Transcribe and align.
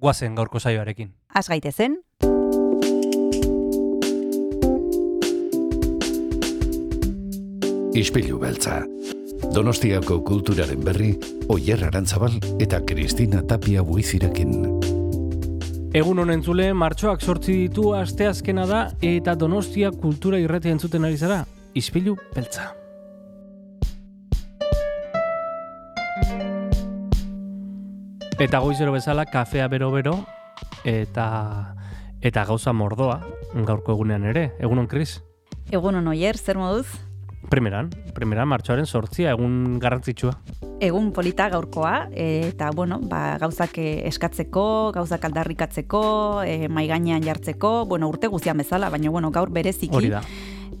guazen 0.00 0.34
gaurko 0.34 0.58
saioarekin. 0.58 1.12
Az 1.34 1.48
gaitezen, 1.48 2.00
Ispilu 8.00 8.38
beltza. 8.38 8.84
Donostiako 9.54 10.20
kulturaren 10.24 10.80
berri, 10.84 11.10
Oyer 11.50 11.82
Arantzabal 11.88 12.36
eta 12.62 12.78
Kristina 12.86 13.42
Tapia 13.42 13.82
buizirekin. 13.82 14.54
Egun 15.98 16.22
honen 16.22 16.44
zule, 16.46 16.70
martxoak 16.72 17.20
sortzi 17.20 17.56
ditu 17.64 17.90
asteazkena 17.98 18.66
da 18.70 18.84
eta 19.02 19.34
Donostia 19.34 19.90
kultura 19.90 20.38
irratia 20.38 20.76
entzuten 20.78 21.04
ari 21.04 21.18
zara. 21.18 21.42
Izpilu 21.74 22.14
beltza. 22.34 22.70
Eta 28.40 28.58
goizero 28.64 28.92
bezala 28.92 29.26
kafea 29.28 29.66
bero-bero 29.68 30.14
eta 30.88 31.74
eta 32.24 32.44
gauza 32.48 32.72
mordoa 32.72 33.18
gaurko 33.52 33.92
egunean 33.92 34.24
ere. 34.24 34.52
Egunon, 34.58 34.86
Kris? 34.88 35.18
egun 35.70 36.08
oier, 36.08 36.38
zer 36.38 36.58
moduz? 36.58 36.86
Primeran, 37.50 37.90
primeran 38.14 38.48
martxoaren 38.48 38.86
sortzia, 38.86 39.32
egun 39.32 39.78
garrantzitsua. 39.82 40.32
Egun 40.80 41.10
polita 41.12 41.48
gaurkoa, 41.50 42.08
eta 42.14 42.70
bueno, 42.74 43.00
ba, 43.02 43.36
gauzak 43.40 43.76
eh, 43.78 44.06
eskatzeko, 44.08 44.92
gauzak 44.94 45.24
aldarrikatzeko, 45.28 46.02
e, 46.46 46.68
maigainean 46.68 47.24
jartzeko, 47.26 47.84
bueno, 47.90 48.08
urte 48.08 48.30
guztian 48.32 48.60
bezala, 48.60 48.90
baina 48.90 49.10
bueno, 49.10 49.30
gaur 49.34 49.50
bereziki. 49.52 49.94
Hori 49.96 50.12
da. 50.12 50.22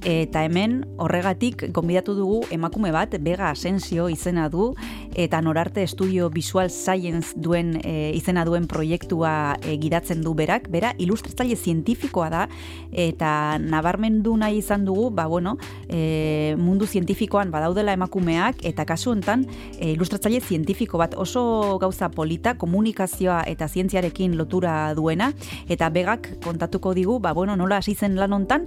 Eta 0.00 0.46
hemen 0.46 0.86
horregatik 0.96 1.66
gonbidatu 1.76 2.14
dugu 2.16 2.38
emakume 2.50 2.88
bat, 2.90 3.12
Bega 3.20 3.50
Asensio 3.50 4.08
izena 4.08 4.46
du, 4.48 4.70
eta 5.12 5.42
norarte 5.44 5.84
Studio 5.86 6.30
Visual 6.32 6.70
Science 6.70 7.34
duen 7.36 7.74
e, 7.84 8.12
izena 8.16 8.46
duen 8.48 8.64
proiektua 8.66 9.58
e, 9.60 9.76
gidatzen 9.76 10.22
du 10.24 10.32
berak, 10.34 10.70
bera 10.72 10.94
ilustratzaile 10.96 11.56
zientifikoa 11.56 12.30
da, 12.32 12.46
eta 12.92 13.58
nabarmendu 13.60 14.38
nahi 14.40 14.62
izan 14.62 14.86
dugu, 14.88 15.10
ba 15.12 15.26
bueno, 15.28 15.58
e, 15.88 16.56
mundu 16.56 16.88
zientifikoan 16.88 17.52
badaudela 17.52 17.92
emakumeak, 17.92 18.64
eta 18.64 18.88
kasu 18.88 19.12
hontan 19.12 19.44
e, 19.76 19.92
ilustratzaile 19.92 20.40
zientifiko 20.40 20.96
bat. 20.96 21.18
Oso 21.20 21.76
gauza 21.82 22.08
polita, 22.08 22.56
komunikazioa 22.56 23.42
eta 23.52 23.68
zientziarekin 23.68 24.38
lotura 24.40 24.94
duena, 24.96 25.34
eta 25.68 25.92
begak 25.92 26.38
kontatuko 26.40 26.96
digu, 26.96 27.20
ba 27.20 27.36
bueno, 27.36 27.58
nola 27.60 27.82
hasi 27.84 27.94
zen 27.94 28.16
lan 28.16 28.32
hontan, 28.32 28.64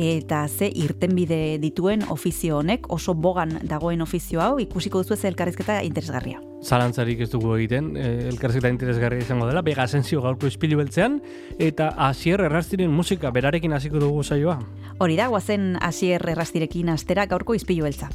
eta 0.00 0.46
ze 0.48 0.69
irtenbide 0.74 1.58
dituen 1.62 2.04
ofizio 2.08 2.58
honek, 2.58 2.88
oso 2.92 3.14
bogan 3.14 3.58
dagoen 3.62 4.02
ofizio 4.02 4.40
hau, 4.40 4.58
ikusiko 4.62 5.02
duzu 5.02 5.14
ez 5.14 5.24
elkarrizketa 5.30 5.80
interesgarria. 5.86 6.40
Zalantzarik 6.60 7.22
ez 7.24 7.30
dugu 7.32 7.54
egiten, 7.56 7.94
eh, 7.96 8.28
elkarrizketa 8.28 8.72
interesgarria 8.72 9.24
izango 9.24 9.46
dela, 9.48 9.62
bega 9.62 9.84
asensio 9.84 10.20
gaurko 10.22 10.46
ispilu 10.46 10.78
beltzean, 10.78 11.20
eta 11.58 11.94
asier 12.10 12.40
errastiren 12.40 12.90
musika 12.90 13.30
berarekin 13.30 13.72
hasiko 13.72 13.98
dugu 13.98 14.22
saioa. 14.22 14.60
Hori 14.98 15.16
da, 15.16 15.28
guazen 15.28 15.76
asier 15.80 16.28
errastirekin 16.28 16.88
astera 16.88 17.26
gaurko 17.26 17.54
izpilu 17.54 17.88
beltza. 17.88 18.10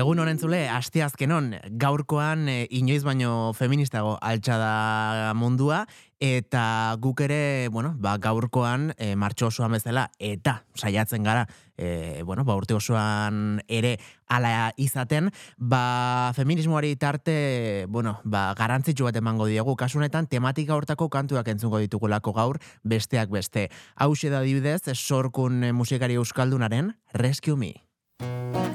Egun 0.00 0.20
honen 0.22 0.38
zule, 0.40 0.62
asteazkenon, 0.72 1.50
gaurkoan 1.80 2.46
e, 2.48 2.54
inoiz 2.72 3.02
baino 3.04 3.50
feministago 3.52 4.14
altxa 4.24 4.54
da 4.56 5.32
mundua, 5.36 5.82
eta 6.24 6.62
guk 7.02 7.20
ere, 7.26 7.68
bueno, 7.74 7.90
ba, 8.00 8.14
gaurkoan 8.22 8.94
e, 8.96 9.10
martxo 9.20 9.50
osoan 9.50 9.74
bezala, 9.76 10.06
eta 10.16 10.62
saiatzen 10.78 11.26
gara, 11.26 11.42
e, 11.76 12.22
bueno, 12.24 12.46
ba, 12.48 12.56
urte 12.56 12.78
osoan 12.78 13.60
ere 13.68 13.98
ala 14.24 14.70
izaten, 14.80 15.28
ba, 15.58 16.32
feminismoari 16.38 16.94
tarte, 16.96 17.84
bueno, 17.90 18.16
ba, 18.24 18.54
garantzitsu 18.56 19.04
bat 19.10 19.20
emango 19.20 19.50
diegu, 19.52 19.76
kasunetan 19.76 20.30
tematika 20.32 20.78
hortako 20.78 21.10
kantuak 21.12 21.52
entzungo 21.52 21.82
ditugulako 21.82 22.32
gaur, 22.40 22.62
besteak 22.84 23.28
beste. 23.28 23.68
Hau 23.96 24.14
da 24.16 24.40
dibidez, 24.40 24.82
sorkun 24.94 25.74
musikari 25.74 26.16
euskaldunaren, 26.16 26.94
Rescue 27.12 27.56
Me. 27.56 28.69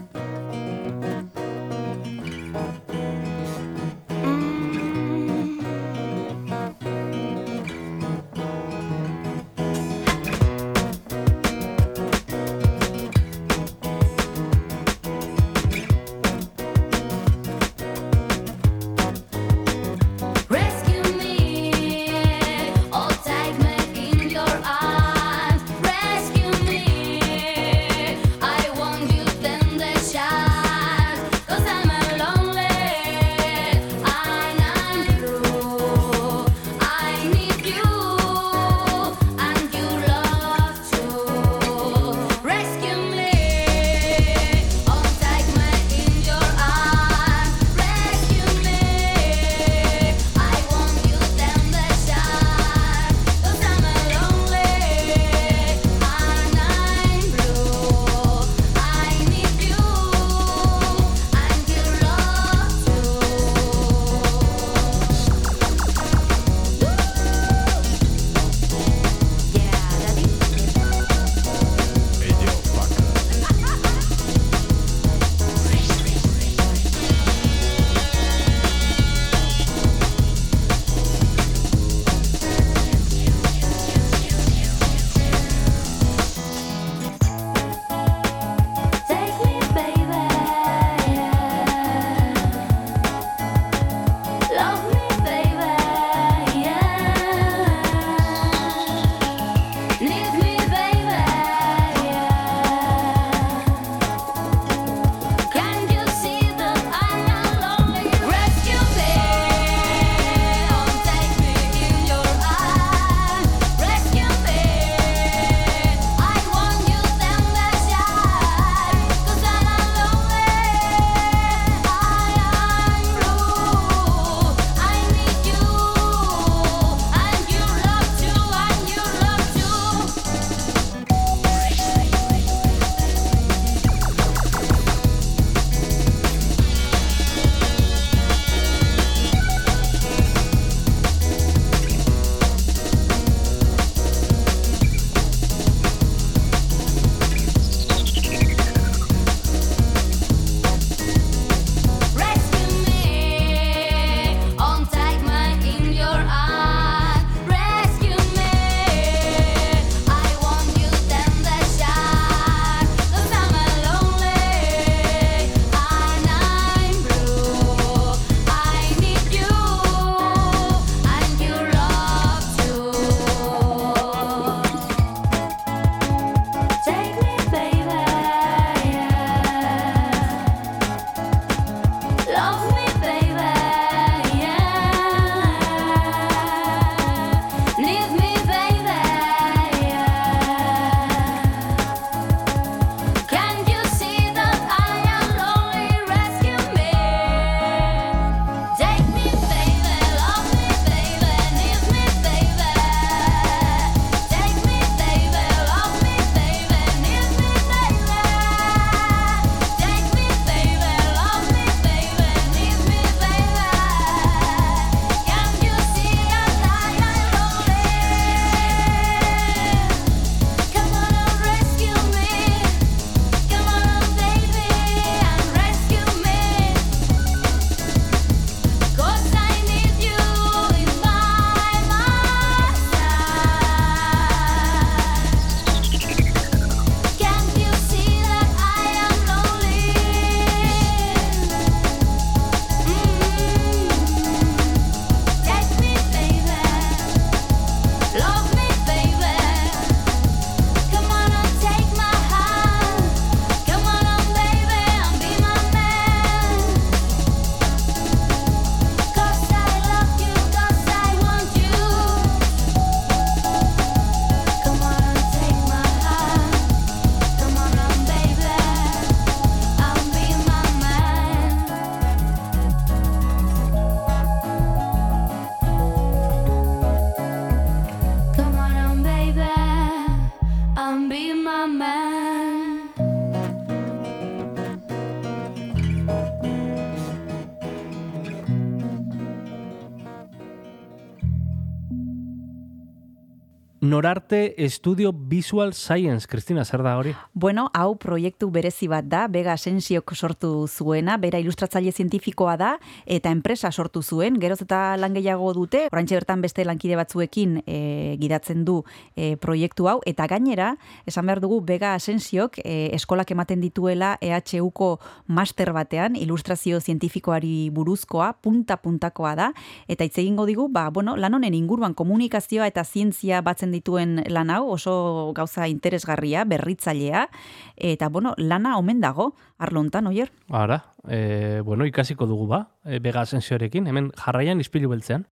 Norarte 293.96 294.54
Studio 294.68 295.14
Visual 295.16 295.74
Science, 295.74 296.28
Kristina, 296.28 296.66
zer 296.66 296.82
da 296.84 296.98
hori? 296.98 297.14
Bueno, 297.34 297.70
hau 297.74 297.96
proiektu 297.96 298.50
berezi 298.52 298.90
bat 298.92 299.06
da, 299.08 299.22
Bega 299.32 299.54
Asensiok 299.56 300.12
sortu 300.12 300.50
zuena, 300.68 301.16
bera 301.16 301.40
ilustratzaile 301.40 301.94
zientifikoa 301.96 302.58
da, 302.60 302.74
eta 303.06 303.32
enpresa 303.32 303.72
sortu 303.72 304.02
zuen, 304.04 304.36
geroz 304.42 304.58
eta 304.66 304.98
lan 305.00 305.16
gehiago 305.16 305.54
dute, 305.56 305.86
orantxe 305.94 306.18
bertan 306.20 306.44
beste 306.44 306.66
lankide 306.68 306.98
batzuekin 307.00 307.62
e, 307.64 307.78
gidatzen 308.20 308.66
du 308.68 308.82
e, 309.16 309.38
proiektu 309.40 309.88
hau, 309.88 310.02
eta 310.04 310.28
gainera, 310.28 310.74
esan 311.08 311.32
behar 311.32 311.40
dugu, 311.40 311.62
Bega 311.64 311.94
Asensiok 311.96 312.60
e, 312.66 312.90
eskolak 313.00 313.32
ematen 313.32 313.64
dituela 313.64 314.18
EHUko 314.20 314.98
master 315.28 315.72
batean, 315.72 316.20
ilustrazio 316.20 316.82
zientifikoari 316.84 317.70
buruzkoa, 317.72 318.34
punta-puntakoa 318.44 319.34
da, 319.40 319.50
eta 319.88 320.04
hitz 320.04 320.18
egingo 320.20 320.44
digu, 320.52 320.68
ba, 320.68 320.90
bueno, 320.92 321.16
lan 321.16 321.40
honen 321.40 321.56
inguruan 321.56 321.96
komunikazioa 321.96 322.68
eta 322.68 322.84
zientzia 322.84 323.40
batzen 323.40 323.72
dituen 323.86 324.24
lan 324.34 324.50
hau, 324.50 324.72
oso 324.74 325.32
gauza 325.38 325.68
interesgarria, 325.70 326.44
berritzailea, 326.44 327.30
eta 327.78 328.10
bueno, 328.10 328.34
lana 328.38 328.78
omen 328.78 329.00
dago, 329.00 329.36
arlontan, 329.60 330.08
oier? 330.08 330.32
Ara, 330.50 330.82
e, 331.08 331.62
bueno, 331.64 331.86
ikasiko 331.86 332.26
dugu 332.26 332.48
ba, 332.48 332.70
e, 332.84 333.00
Bega 333.00 333.22
Asensiorekin, 333.22 333.86
hemen 333.88 334.12
jarraian 334.18 334.60
ispilu 334.60 334.90
beltzean. 334.90 335.28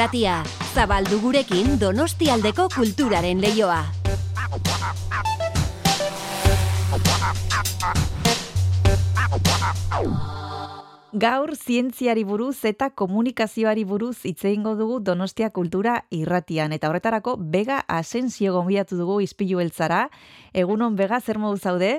Irratia. 0.00 0.42
Zabaldu 0.72 1.18
gurekin 1.20 1.74
Donostialdeko 1.76 2.70
kulturaren 2.72 3.36
leioa. 3.42 3.82
Gaur 11.12 11.52
zientziari 11.52 12.24
buruz 12.24 12.64
eta 12.64 12.88
komunikazioari 12.96 13.84
buruz 13.84 14.24
hitz 14.24 14.40
egingo 14.40 14.72
dugu 14.80 15.00
Donostia 15.04 15.50
Kultura 15.50 15.98
Irratian 16.08 16.72
eta 16.72 16.88
horretarako 16.88 17.36
Bega 17.36 17.82
Asensio 18.00 18.54
gonbidatu 18.56 18.96
dugu 18.96 19.20
Ispilu 19.20 19.60
Beltzara. 19.60 20.06
Egunon 20.54 20.96
Bega 20.96 21.20
zer 21.20 21.36
modu 21.36 21.60
zaude? 21.60 21.98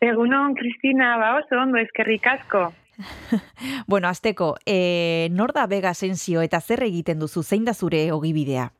Egunon, 0.00 0.54
Kristina, 0.54 1.18
ba 1.20 1.34
oso 1.42 1.60
ondo 1.60 1.76
eskerrik 1.84 2.32
asko. 2.32 2.70
Bueno, 3.86 4.08
azteko, 4.08 4.56
e, 4.66 5.28
nor 5.30 5.52
da 5.52 5.66
Bega 5.66 5.90
Asensio 5.90 6.42
eta 6.42 6.60
zer 6.60 6.82
egiten 6.84 7.18
duzu? 7.18 7.42
Zein 7.42 7.64
da 7.64 7.74
zure 7.74 8.10
ogibidea? 8.12 8.70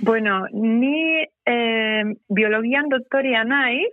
Bueno, 0.00 0.46
ni 0.52 1.22
eh, 1.46 2.04
biologian 2.28 2.88
doktoria 2.88 3.44
naiz, 3.44 3.92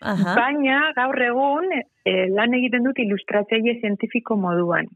Aha. 0.00 0.34
baina 0.36 0.92
gaur 0.96 1.22
egun 1.22 1.72
eh, 1.72 2.28
lan 2.30 2.54
egiten 2.54 2.84
dut 2.84 2.98
ilustratzaile 2.98 3.78
zientifiko 3.80 4.36
moduan. 4.36 4.86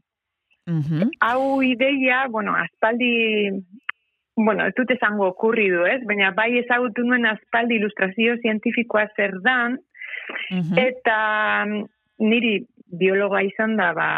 Mhm. 0.69 1.09
Hau 1.21 1.61
ideia, 1.61 2.27
bueno, 2.29 2.55
aspaldi, 2.55 3.51
bueno, 4.37 4.65
ez 4.65 4.73
dut 4.77 4.91
esango 4.91 5.27
okurri 5.33 5.67
du, 5.73 5.83
ez? 5.85 5.99
Baina 6.05 6.31
bai 6.31 6.51
ezagutu 6.61 7.03
nuen 7.03 7.25
aspaldi 7.29 7.81
ilustrazio 7.81 8.37
zientifikoa 8.41 9.09
zer 9.17 9.37
dan, 9.43 9.81
Mhm. 10.51 10.77
Eta 10.77 11.19
mm, 11.65 11.83
niri 12.25 12.65
biologoa 12.85 13.41
izan 13.45 13.75
da, 13.77 13.91
ba, 13.97 14.09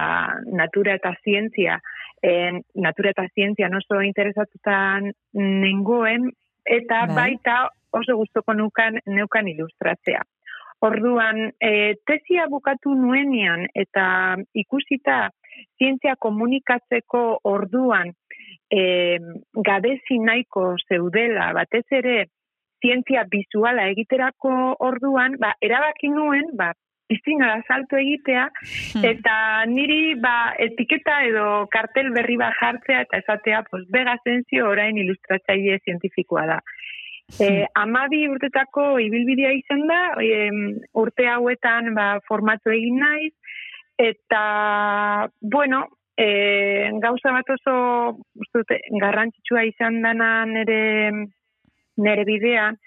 natura 0.51 0.97
eta 0.99 1.13
zientzia, 1.23 1.79
en, 2.21 2.61
natura 2.75 3.13
eta 3.13 3.27
zientzia 3.33 3.69
oso 3.77 4.01
interesatuta 4.01 4.99
nengoen, 5.33 6.31
eta 6.65 7.05
Bai. 7.07 7.15
baita 7.15 7.69
oso 7.91 8.17
gustoko 8.17 8.53
nukan, 8.53 8.99
neukan 9.05 9.47
ilustratzea. 9.47 10.21
Orduan, 10.85 11.53
e, 11.57 11.95
tesia 12.05 12.45
bukatu 12.51 12.93
nuenean 12.93 13.65
eta 13.73 14.37
ikusita 14.53 15.31
zientzia 15.79 16.13
komunikatzeko 16.21 17.39
orduan 17.49 18.11
e, 18.69 19.17
gabezi 19.69 20.19
nahiko 20.21 20.75
zeudela, 20.85 21.49
batez 21.57 21.85
ere 21.91 22.27
zientzia 22.83 23.23
bizuala 23.31 23.87
egiterako 23.89 24.75
orduan, 24.85 25.39
ba, 25.41 25.55
erabaki 25.65 26.11
nuen, 26.13 26.51
ba, 26.53 26.73
piztinara 27.07 27.63
salto 27.67 27.97
egitea, 27.97 28.49
Hmm. 28.93 29.05
eta 29.05 29.65
niri 29.65 30.15
ba, 30.19 30.53
etiketa 30.57 31.23
edo 31.23 31.67
kartel 31.71 32.11
berri 32.11 32.37
bat 32.37 32.53
jartzea 32.59 33.01
eta 33.01 33.17
esatea, 33.23 33.63
pues, 33.71 33.87
Bega 33.89 34.17
Asensio 34.19 34.69
orain 34.69 34.97
ilustratzaile 34.97 35.79
zientifikoa 35.85 36.45
da. 36.45 36.59
E, 37.43 37.65
amabi 37.75 38.21
urtetako 38.31 38.99
ibilbidea 39.03 39.51
izan 39.51 39.83
da, 39.87 40.13
em, 40.23 40.77
urte 40.93 41.27
hauetan 41.27 41.93
ba, 41.95 42.19
formatu 42.27 42.71
egin 42.71 42.99
naiz, 43.03 43.33
eta, 43.97 45.27
bueno, 45.41 45.87
e, 46.15 46.89
gauza 47.03 47.33
bat 47.35 47.49
oso 47.49 47.75
dut, 48.53 48.71
garrantzitsua 49.01 49.65
izan 49.67 50.01
dana 50.01 50.45
nere, 50.45 51.11
nere 51.97 52.23
bidean, 52.25 52.79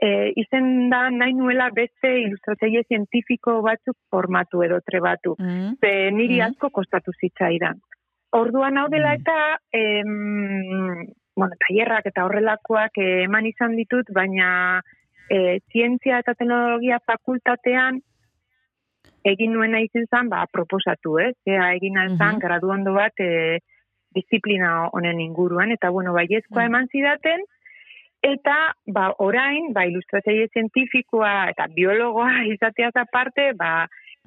e, 0.00 0.32
izen 0.36 0.90
da 0.90 1.08
nahi 1.10 1.32
nuela 1.32 1.70
beste 1.72 2.10
ilustratzaile 2.20 2.82
zientifiko 2.88 3.62
batzuk 3.62 3.96
formatu 4.10 4.62
edo 4.62 4.80
trebatu. 4.84 5.36
Mhm. 5.38 5.76
Ze 5.80 6.10
niri 6.12 6.36
Mhm. 6.40 6.46
asko 6.50 6.70
kostatu 6.70 7.12
zitzaidan. 7.20 7.80
Orduan 8.32 8.76
hau 8.78 8.88
dela 8.88 9.14
Mm. 9.14 9.20
eta, 9.20 9.58
em, 9.72 11.06
bueno, 11.36 11.54
tailerrak 11.66 12.06
eta 12.06 12.24
horrelakoak 12.26 12.98
eh, 12.98 13.22
eman 13.24 13.46
izan 13.46 13.76
ditut, 13.76 14.06
baina 14.12 14.82
e, 15.30 15.58
zientzia 15.72 16.18
eta 16.18 16.34
teknologia 16.34 16.98
fakultatean 17.06 18.00
egin 19.24 19.52
nuena 19.52 19.80
izan 19.80 20.04
zen, 20.10 20.28
ba, 20.28 20.46
proposatu, 20.52 21.18
ez? 21.18 21.34
Ea 21.46 21.72
egin 21.74 21.94
Mhm. 21.98 22.16
zen, 22.18 22.38
graduando 22.38 22.92
bat 22.94 23.12
e, 23.18 23.58
disiplina 24.14 24.88
honen 24.92 25.20
inguruan, 25.20 25.72
eta 25.72 25.90
bueno, 25.90 26.12
baiezkoa 26.12 26.62
Mm. 26.62 26.66
eman 26.66 26.86
zidaten, 26.88 27.40
eta 28.22 28.74
ba, 28.86 29.10
orain, 29.18 29.72
ba, 29.72 29.84
ilustratzaile 29.86 30.48
zientifikoa 30.52 31.50
eta 31.52 31.68
biologoa 31.74 32.42
izateaz 32.54 32.94
aparte, 32.96 33.52
ba, 33.58 33.86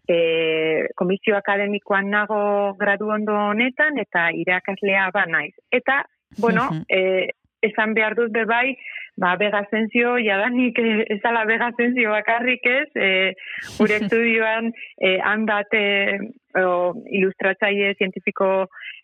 e, 0.09 0.87
komisio 0.95 1.37
akademikoan 1.37 2.09
nago 2.09 2.75
gradu 2.79 3.11
ondo 3.13 3.35
honetan, 3.49 3.99
eta 3.99 4.29
irakaslea 4.33 5.09
ba 5.13 5.25
naiz. 5.25 5.53
Eta, 5.71 6.03
bueno, 6.39 6.69
Mhm. 6.71 6.83
e, 6.89 7.29
esan 7.61 7.93
behar 7.93 8.15
dut 8.15 8.31
be 8.31 8.45
bai, 8.45 8.77
ba, 9.17 9.35
begazenzio, 9.35 10.17
jadanik 10.23 10.77
ez 11.13 11.19
dala 11.21 11.45
begazenzio 11.45 12.11
bakarrik 12.11 12.65
ez, 12.65 12.89
e, 12.95 13.33
gure 13.77 13.95
estudioan 14.01 14.71
e, 14.97 15.19
hanbat 15.19 15.73
e, 15.73 15.85
o, 16.57 16.93
ilustratzaile 17.19 17.93
zientifiko 17.97 18.49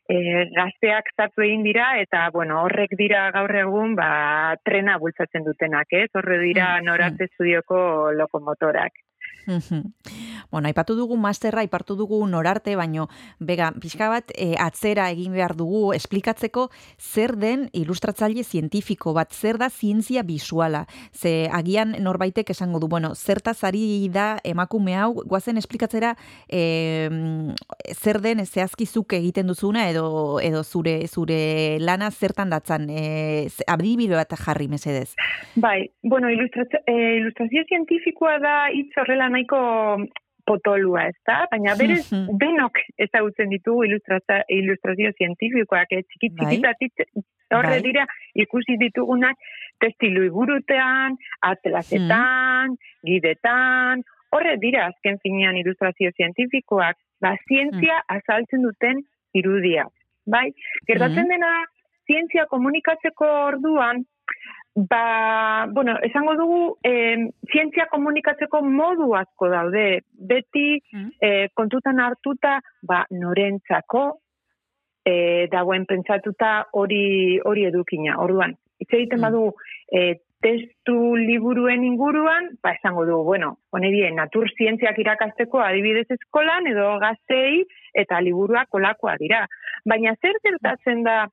e, 0.10 0.18
gazteak 0.56 1.12
zatu 1.16 1.46
egin 1.46 1.64
dira, 1.66 1.96
eta 2.02 2.30
bueno, 2.34 2.62
horrek 2.66 2.96
dira 2.98 3.30
gaur 3.36 3.56
egun 3.62 3.96
ba, 4.00 4.56
trena 4.66 4.98
bultzatzen 5.02 5.46
dutenak, 5.46 5.92
ez? 5.92 6.10
Horre 6.16 6.40
dira 6.44 6.76
Mm, 6.76 6.86
norarte 6.86 7.30
estudioko 7.30 8.12
lokomotorak. 8.18 8.94
Bueno, 10.52 10.68
aipatu 10.68 10.96
dugu 10.96 11.18
masterra, 11.18 11.62
aipatu 11.62 11.96
dugu 11.96 12.20
norarte, 12.28 12.76
baino 12.76 13.08
bega, 13.40 13.72
pixka 13.82 14.10
bat 14.10 14.32
e, 14.36 14.54
atzera 14.62 15.10
egin 15.14 15.34
behar 15.36 15.56
dugu 15.58 15.94
esplikatzeko 15.96 16.70
zer 17.00 17.36
den 17.40 17.68
ilustratzaile 17.74 18.44
zientifiko 18.44 19.14
bat, 19.14 19.34
zer 19.34 19.60
da 19.62 19.70
zientzia 19.70 20.24
bisuala. 20.24 20.86
Ze 21.12 21.50
agian 21.52 21.96
norbaitek 22.00 22.50
esango 22.54 22.80
du, 22.80 22.88
bueno, 22.88 23.14
zertaz 23.16 23.58
ari 23.64 24.08
da 24.14 24.38
emakume 24.44 24.96
hau, 24.96 25.14
guazen 25.26 25.58
esplikatzera 25.58 26.16
e, 26.48 27.10
zer 27.94 28.22
den 28.22 28.46
zehazkizuk 28.46 29.14
egiten 29.18 29.48
duzuna 29.48 29.90
edo 29.90 30.40
edo 30.44 30.64
zure 30.64 30.96
zure 31.08 31.78
lana 31.80 32.12
zertan 32.12 32.50
datzan, 32.54 32.90
e, 32.90 33.48
adibide 33.68 34.16
bat 34.16 34.34
jarri 34.46 34.68
mesedez. 34.72 35.16
Bai, 35.56 35.90
bueno, 36.04 36.30
ilustratze, 36.30 36.82
eh, 36.88 37.18
ilustrazio 37.20 37.64
zientifikoa 37.70 38.38
da 38.44 38.56
hitz 38.74 38.92
horrela 39.00 39.30
nahiko 39.36 39.60
potolua, 40.46 41.08
ez 41.10 41.16
da? 41.26 41.38
Baina 41.52 41.74
berez 41.80 42.04
Mhm. 42.14 42.38
denok 42.42 42.78
ezagutzen 43.02 43.50
ditugu 43.50 43.84
ilustrazio 43.90 45.12
zientifikoak, 45.18 45.92
eh? 45.92 46.04
txiki 46.06 46.30
Bai. 46.30 46.46
txikitatik 46.46 47.08
horre 47.56 47.78
Bai. 47.78 47.82
dira 47.82 48.06
ikusi 48.44 48.76
ditugunak 48.82 49.38
testilu 49.82 50.24
iburutean, 50.30 51.18
atlasetan, 51.50 52.76
gidetan, 53.06 54.04
horre 54.32 54.56
dira 54.62 54.86
azken 54.92 55.18
finean 55.24 55.58
ilustrazio 55.58 56.12
zientifikoak, 56.18 56.98
ba, 57.22 57.36
zientzia 57.48 58.02
azaltzen 58.08 58.62
duten 58.66 59.02
irudia. 59.34 59.86
Bai, 60.26 60.50
gertatzen 60.88 61.28
dena, 61.30 61.52
zientzia 62.08 62.46
komunikatzeko 62.52 63.26
orduan, 63.50 64.04
Ba, 64.78 65.68
bueno, 65.72 65.96
esango 66.04 66.36
dugu, 66.36 66.78
eh, 66.84 67.16
zientzia 67.50 67.86
komunikatzeko 67.88 68.60
modu 68.62 69.14
asko 69.16 69.48
daude. 69.48 70.02
Beti 70.12 70.82
Mm. 70.92 71.12
eh, 71.22 71.48
kontutan 71.54 72.00
hartuta, 72.00 72.60
ba, 72.84 73.06
norentzako 73.10 74.20
eh, 75.06 75.48
dagoen 75.52 75.86
pentsatuta 75.86 76.66
hori 76.74 77.40
hori 77.46 77.64
edukina. 77.66 78.18
Orduan, 78.20 78.56
hitz 78.80 78.92
egiten 78.92 79.20
Mm. 79.20 79.22
badu 79.22 79.54
eh, 79.92 80.16
testu 80.42 81.16
liburuen 81.16 81.84
inguruan, 81.84 82.50
ba, 82.62 82.72
esango 82.74 83.06
dugu, 83.06 83.24
bueno, 83.24 83.58
hone 83.72 83.92
die, 83.92 84.12
natur 84.12 84.50
zientziak 84.58 84.98
irakasteko 85.00 85.60
adibidez 85.62 86.08
eskolan 86.10 86.68
edo 86.68 86.98
gaztei 87.00 87.64
eta 87.94 88.20
liburuak 88.20 88.68
olakoa 88.74 89.16
dira. 89.18 89.48
Baina 89.86 90.16
zer 90.22 90.34
gertatzen 90.44 91.04
da 91.04 91.30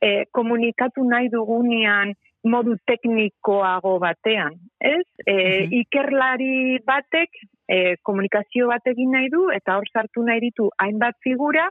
eh, 0.00 0.26
komunikatu 0.30 1.04
nahi 1.08 1.28
dugunean 1.30 2.12
modu 2.44 2.76
teknikoago 2.86 3.98
batean, 4.02 4.54
ez? 4.80 5.06
E, 5.26 5.34
Mhm. 5.34 5.72
Ikerlari 5.82 6.78
batek 6.86 7.30
e, 7.68 7.96
komunikazio 8.02 8.68
bat 8.68 8.86
egin 8.86 9.10
nahi 9.12 9.28
du 9.30 9.50
eta 9.50 9.76
hor 9.76 9.86
sartu 9.92 10.22
nahi 10.26 10.40
ditu 10.40 10.68
hainbat 10.78 11.14
figura 11.22 11.68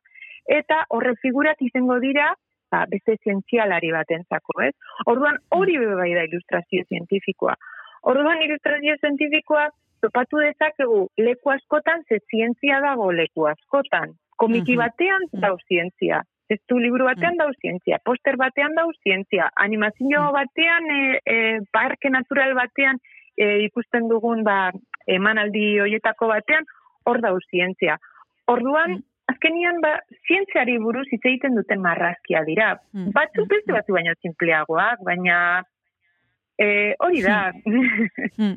eta 0.48 0.86
horre 0.90 1.16
figurak 1.22 1.58
izango 1.62 2.00
dira 2.00 2.34
ba, 2.72 2.86
beste 2.88 3.18
zientzialari 3.24 3.92
batentzako, 3.92 4.62
ez? 4.64 4.74
Orduan 5.06 5.38
hori 5.52 5.78
be 5.78 5.94
bai 5.96 6.14
da 6.16 6.24
ilustrazio 6.24 6.84
zientifikoa. 6.88 7.56
Orduan 8.04 8.42
ilustrazio 8.42 8.96
zientifikoa 9.02 9.68
topatu 10.02 10.38
dezakegu 10.40 11.10
leku 11.18 11.52
askotan 11.52 12.02
ze 12.08 12.20
zientzia 12.32 12.80
dago 12.82 13.12
leku 13.12 13.46
askotan. 13.48 14.16
Komiki 14.38 14.72
Mhm. 14.74 14.78
batean 14.80 15.22
Mhm. 15.34 15.42
dau 15.42 15.58
zientzia, 15.68 16.24
testu 16.52 16.80
liburu 16.84 17.08
batean 17.08 17.40
dau 17.40 17.48
zientzia, 17.62 18.02
poster 18.04 18.36
batean 18.40 18.76
dau 18.76 18.90
zientzia, 19.04 19.48
animazio 19.66 20.28
batean, 20.36 20.90
e, 20.92 21.20
e, 21.24 21.38
parke 21.72 22.12
natural 22.12 22.56
batean 22.58 23.00
e, 23.38 23.64
ikusten 23.68 24.10
dugun 24.12 24.44
ba, 24.48 24.58
emanaldi 25.08 25.80
hoietako 25.84 26.32
batean, 26.34 26.68
hor 27.08 27.22
dau 27.24 27.38
zientzia. 27.48 27.98
Orduan, 28.52 29.00
azkenian, 29.32 29.80
ba, 29.84 29.96
zientziari 30.28 30.78
buruz 30.84 31.08
hitz 31.12 31.24
egiten 31.24 31.56
duten 31.56 31.82
marrazkia 31.84 32.44
dira. 32.48 32.74
Mm. 32.92 33.14
Batzuk 33.16 33.48
beste 33.52 33.76
batzu 33.76 33.96
baino 33.96 34.18
simpleagoak, 34.20 35.06
baina 35.08 35.38
e, 36.62 36.96
hori 37.00 37.22
da. 37.22 37.52
Hmm. 38.42 38.56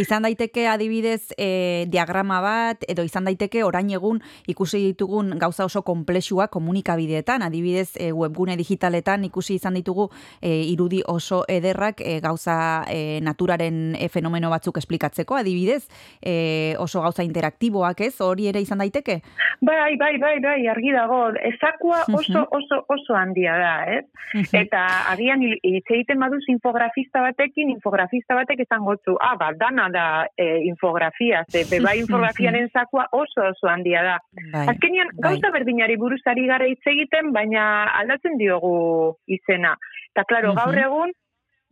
Izan 0.00 0.24
daiteke 0.24 0.62
adibidez 0.70 1.34
e, 1.36 1.84
diagrama 1.90 2.38
bat, 2.40 2.84
edo 2.88 3.02
izan 3.04 3.26
daiteke 3.28 3.60
orain 3.66 3.88
egun 3.92 4.20
ikusi 4.48 4.80
ditugun 4.86 5.34
gauza 5.40 5.66
oso 5.66 5.82
konplexua 5.84 6.46
komunikabideetan, 6.52 7.42
adibidez 7.44 7.90
e, 7.96 8.10
webgune 8.12 8.56
digitaletan 8.56 9.26
ikusi 9.28 9.58
izan 9.58 9.76
ditugu 9.76 10.08
e, 10.40 10.54
irudi 10.70 11.02
oso 11.08 11.42
ederrak 11.48 12.00
e, 12.00 12.18
gauza 12.24 12.84
e, 12.88 13.18
naturaren 13.24 13.98
e, 13.98 14.08
fenomeno 14.12 14.52
batzuk 14.54 14.78
esplikatzeko, 14.80 15.36
adibidez 15.36 15.82
e, 16.22 16.74
oso 16.78 17.02
gauza 17.04 17.26
interaktiboak 17.26 18.04
ez, 18.06 18.14
hori 18.24 18.48
ere 18.48 18.62
izan 18.64 18.84
daiteke? 18.84 19.20
Bai, 19.60 19.96
bai, 20.00 20.14
bai, 20.22 20.36
bai, 20.44 20.58
argi 20.70 20.94
dago. 20.94 21.20
Ezakua 21.52 22.04
oso, 22.14 22.46
oso, 22.54 22.82
oso 22.88 23.18
handia 23.18 23.58
da, 23.58 23.74
ez? 23.98 24.46
Eta 24.54 24.84
agian 25.12 25.42
hitz 25.42 25.84
egiten 25.90 26.22
baduz 26.22 26.44
infografista 26.48 27.24
batekin, 27.38 27.70
infografista 27.70 28.34
batek 28.34 28.60
esan 28.66 28.84
gotzu, 28.84 29.16
ah, 29.22 29.36
ba, 29.38 29.52
dana 29.54 29.88
da 29.92 30.26
e, 30.36 30.64
infografia, 30.66 31.44
ze, 31.50 31.64
be, 31.70 31.80
bai 31.84 31.98
infografiaren 32.02 32.68
zakua 32.72 33.06
oso 33.12 33.46
oso 33.52 33.68
handia 33.70 34.02
da. 34.02 34.16
Bai, 34.52 34.66
Azkenian, 34.74 35.08
bai. 35.14 35.30
gauza 35.36 35.50
berdinari 35.54 35.96
buruz 35.96 36.20
ari 36.26 36.46
gara 36.46 36.66
hitz 36.66 36.82
egiten, 36.86 37.32
baina 37.32 37.84
aldatzen 38.00 38.36
diogu 38.38 39.16
izena. 39.26 39.76
Eta, 40.14 40.24
klaro, 40.24 40.54
gaur 40.54 40.74
Mhm. 40.74 40.84
egun, 40.84 41.12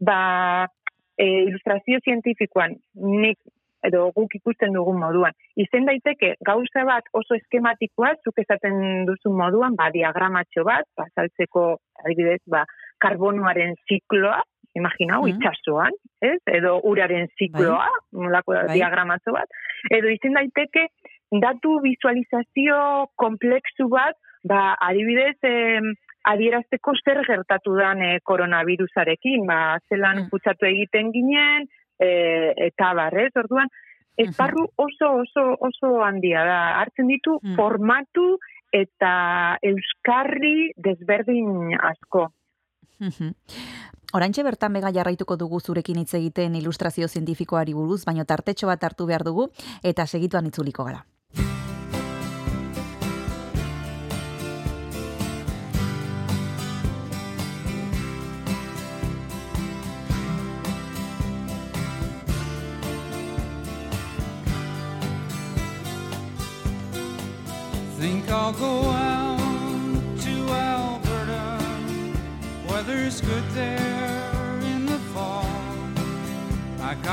ba, 0.01 0.69
e, 1.19 1.27
ilustrazio 1.49 1.99
zientifikoan, 2.05 2.77
nik 2.95 3.39
edo 3.87 4.11
guk 4.17 4.35
ikusten 4.35 4.73
dugun 4.75 4.99
moduan. 4.99 5.33
Izen 5.57 5.85
daiteke 5.87 6.35
gauza 6.45 6.83
bat 6.85 7.05
oso 7.13 7.35
eskematikoa, 7.37 8.15
zuk 8.25 8.39
esaten 8.43 9.05
duzun 9.07 9.37
moduan, 9.37 9.77
ba, 9.77 9.91
diagramatxo 9.95 10.65
bat, 10.65 10.85
ba, 10.97 11.07
adibidez, 11.15 12.41
ba, 12.51 12.65
karbonoaren 12.99 13.75
zikloa, 13.87 14.43
imaginau, 14.77 15.23
Mhm. 15.25 15.31
itxasoan, 15.35 15.93
ez? 16.21 16.39
Edo 16.47 16.81
uraren 16.85 17.29
zikloa, 17.39 17.89
nolako 18.13 18.53
Bai. 18.55 18.77
diagramatxo 18.79 19.33
bat. 19.33 19.49
Edo 19.91 20.09
izen 20.13 20.35
daiteke 20.39 20.87
datu 21.31 21.81
visualizazio 21.83 23.09
komplexu 23.17 23.89
bat, 23.89 24.15
ba, 24.45 24.77
adibidez, 24.81 25.37
em, 25.43 25.95
adierazteko 26.27 26.93
zer 27.05 27.23
gertatu 27.27 27.75
dan 27.79 28.03
eh, 28.03 28.19
koronavirusarekin, 28.23 29.47
ba, 29.47 29.79
zelan 29.89 30.25
Mm. 30.25 30.29
kutsatu 30.31 30.67
egiten 30.67 31.13
ginen, 31.13 31.67
e, 31.99 32.09
eta 32.69 32.93
barrez, 32.95 33.33
orduan, 33.37 33.69
esparru 34.19 34.65
oso 34.77 35.11
oso 35.23 35.57
oso 35.61 36.03
handia 36.05 36.43
da. 36.45 36.61
Hartzen 36.81 37.07
ditu 37.09 37.39
Mm. 37.43 37.55
formatu 37.57 38.39
eta 38.73 39.59
euskarri 39.63 40.73
desberdin 40.77 41.77
asko. 41.81 42.31
Oraintxe 44.15 44.45
bertan 44.47 44.73
bega 44.73 44.93
jarraituko 44.95 45.37
dugu 45.37 45.59
zurekin 45.61 45.99
hitz 45.99 46.15
egiten 46.15 46.55
ilustrazio 46.55 47.09
zientifikoari 47.09 47.75
buruz, 47.75 48.05
baino 48.07 48.25
tartetxo 48.25 48.71
bat 48.71 48.85
hartu 48.85 49.07
behar 49.07 49.25
dugu 49.27 49.51
eta 49.83 50.07
segituan 50.07 50.47
itzuliko 50.47 50.85
gara. 50.85 51.05
Think 67.99 68.31
I'll 68.31 68.53
go 68.53 68.91
out 68.91 69.41
to 70.21 70.35
Alberta. 70.53 71.59
Weather's 72.69 73.21
good 73.21 73.45
there 73.55 73.96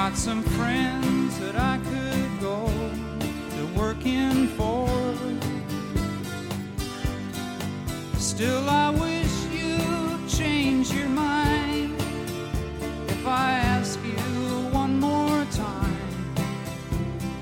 got 0.09 0.17
some 0.17 0.43
friends 0.43 1.39
that 1.39 1.55
I 1.55 1.77
could 1.77 2.41
go 2.41 2.67
to 3.55 3.79
working 3.79 4.47
for. 4.49 4.89
Still, 8.17 8.69
I 8.69 8.89
wish 8.89 9.33
you'd 9.57 10.27
change 10.27 10.91
your 10.91 11.07
mind 11.07 11.95
if 13.07 13.25
I 13.25 13.51
ask 13.75 13.97
you 14.03 14.33
one 14.81 14.99
more 14.99 15.45
time. 15.51 15.97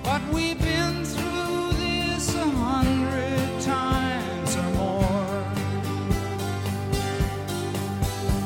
But 0.04 0.22
we've 0.32 0.62
been 0.62 1.04
through 1.04 1.72
this 1.86 2.36
a 2.36 2.48
hundred 2.68 3.60
times 3.62 4.56
or 4.56 4.70
more. 4.82 5.46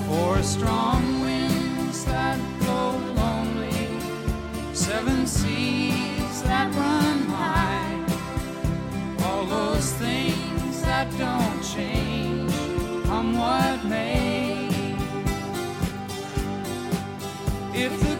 For 0.07 0.41
strong 0.41 1.14
seas 5.27 6.41
that 6.43 6.73
run 6.75 7.19
high, 7.27 8.05
all 9.25 9.45
those 9.45 9.91
things 9.93 10.81
that 10.81 11.09
don't 11.17 11.61
change, 11.63 12.51
come 13.05 13.37
what 13.37 13.83
may. 13.85 14.69
If 17.73 18.14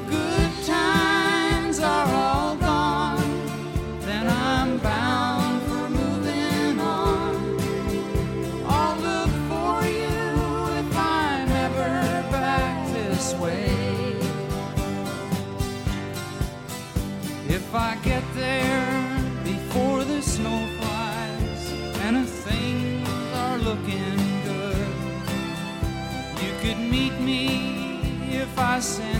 façam 28.56 29.15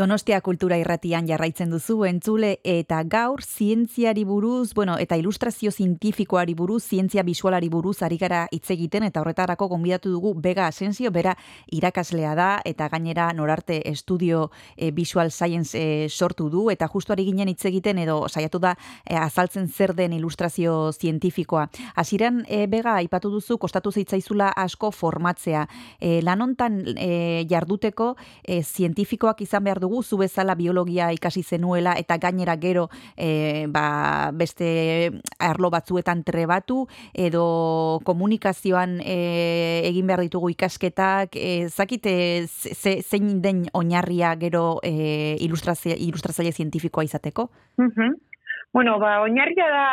Donostia 0.00 0.38
kultura 0.40 0.78
irratian 0.80 1.26
jarraitzen 1.28 1.68
duzu 1.74 2.06
entzule 2.08 2.54
eta 2.64 3.02
gaur 3.04 3.42
zientziari 3.44 4.22
buruz, 4.24 4.72
bueno, 4.72 4.94
eta 4.96 5.18
ilustrazio 5.20 5.68
zientifikoari 5.70 6.54
buruz, 6.56 6.78
zientzia 6.88 7.20
bisualari 7.22 7.68
buruz 7.68 7.98
ari 8.06 8.16
gara 8.16 8.46
hitz 8.48 8.70
egiten 8.72 9.04
eta 9.04 9.20
horretarako 9.20 9.68
gonbidatu 9.68 10.08
dugu 10.08 10.32
Bega 10.40 10.68
Asensio, 10.72 11.10
bera 11.12 11.34
irakaslea 11.68 12.30
da 12.34 12.46
eta 12.64 12.88
gainera 12.88 13.26
norarte 13.36 13.82
estudio 13.90 14.46
e, 14.74 14.88
Visual 14.90 15.30
Science 15.30 15.76
e, 15.76 16.08
sortu 16.08 16.48
du 16.48 16.70
eta 16.72 16.88
justu 16.88 17.12
ari 17.12 17.28
ginen 17.28 17.52
hitz 17.52 17.66
egiten 17.68 18.00
edo 18.00 18.22
saiatu 18.30 18.58
da 18.58 18.72
e, 19.04 19.18
azaltzen 19.20 19.68
zer 19.68 19.92
den 19.92 20.16
ilustrazio 20.16 20.94
zientifikoa. 20.94 21.66
Hasieran 21.94 22.46
e, 22.48 22.62
Bega 22.72 22.96
aipatu 23.02 23.28
duzu 23.36 23.58
kostatu 23.58 23.92
zitzaizula 23.92 24.48
asko 24.56 24.94
formatzea. 24.96 25.68
E, 26.00 26.22
lan 26.24 26.40
hontan 26.40 26.80
e, 26.96 27.44
jarduteko 27.52 28.14
e, 28.48 28.62
zientifikoak 28.62 29.44
izan 29.44 29.68
behar 29.68 29.84
dugu 29.90 30.02
zu 30.06 30.16
bezala 30.16 30.54
biologia 30.54 31.10
ikasi 31.12 31.42
zenuela 31.42 31.96
eta 31.98 32.16
gainera 32.22 32.54
gero 32.56 32.88
e, 33.16 33.66
ba, 33.68 34.30
beste 34.32 35.10
arlo 35.38 35.70
batzuetan 35.70 36.22
trebatu 36.22 36.86
edo 37.14 37.98
komunikazioan 38.06 39.00
e, 39.02 39.82
egin 39.88 40.06
behar 40.06 40.22
ditugu 40.22 40.50
ikasketak, 40.54 41.34
e, 41.34 41.68
zakite 41.68 42.46
ze, 42.46 43.00
zein 43.02 43.42
den 43.42 43.64
oinarria 43.74 44.36
gero 44.38 44.78
e, 44.82 45.36
ilustrazio, 45.40 45.96
ilustrazio 45.98 46.52
zientifikoa 46.52 47.04
izateko? 47.04 47.50
Mhm. 47.78 48.14
Bueno, 48.72 49.00
ba, 49.02 49.16
oinarria 49.24 49.66
da 49.66 49.86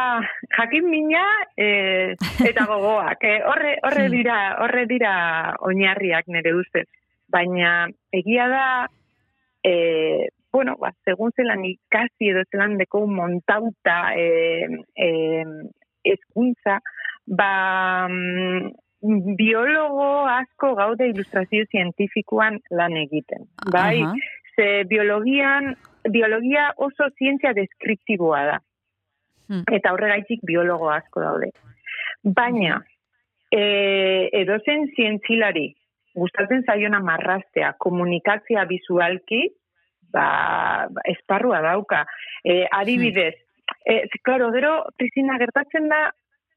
jakin 0.53 0.85
mina 0.89 1.23
e, 1.57 2.13
eta 2.45 2.65
gogoak. 2.69 3.23
Eh? 3.25 3.39
Horre, 3.49 3.79
horre 3.81 4.05
Hmm. 4.05 4.13
dira, 4.13 4.37
horre 4.61 4.85
dira 4.85 5.55
oinarriak 5.65 6.27
nire 6.27 6.53
ustez. 6.53 6.85
Baina 7.27 7.87
egia 8.13 8.45
da, 8.47 8.65
e, 9.67 10.29
bueno, 10.51 10.77
ba, 10.79 10.93
segun 11.05 11.33
zelan 11.35 11.65
ikasi 11.67 12.31
edo 12.31 12.43
zelan 12.51 12.77
deko 12.79 13.03
montauta 13.11 13.97
e, 14.15 14.27
e, 14.95 15.09
eskuntza, 16.07 16.79
ba, 17.27 17.51
mm, 18.07 18.71
biologo 19.37 20.07
asko 20.31 20.73
gaude 20.79 21.09
ilustrazio 21.11 21.67
zientifikoan 21.71 22.61
lan 22.79 22.95
egiten. 23.03 23.45
Bai, 23.71 24.01
Aha. 24.01 24.13
ze 24.55 24.69
biologian, 24.89 25.75
biologia 26.09 26.71
oso 26.77 27.09
zientzia 27.19 27.53
deskriptiboa 27.53 28.43
da. 28.51 28.61
Hmm. 29.47 29.63
Eta 29.71 29.93
horregaitik 29.93 30.41
biologo 30.43 30.89
asko 30.91 31.21
daude. 31.23 31.51
Baina, 32.23 32.79
e, 33.51 33.61
edozen 34.41 34.89
zientzilari 34.95 35.69
gustatzen 36.17 36.63
zaiona 36.65 36.99
marrastea, 37.03 37.73
komunikatzia 37.83 38.65
bizualki, 38.69 39.43
ba, 40.13 40.87
ba, 40.89 41.01
esparrua 41.13 41.61
dauka. 41.61 42.05
E, 42.43 42.65
adibidez, 42.71 43.35
e, 43.85 44.07
claro, 44.23 44.51
gero, 44.51 44.85
Pristina, 44.97 45.37
gertatzen 45.37 45.89
da, 45.91 46.07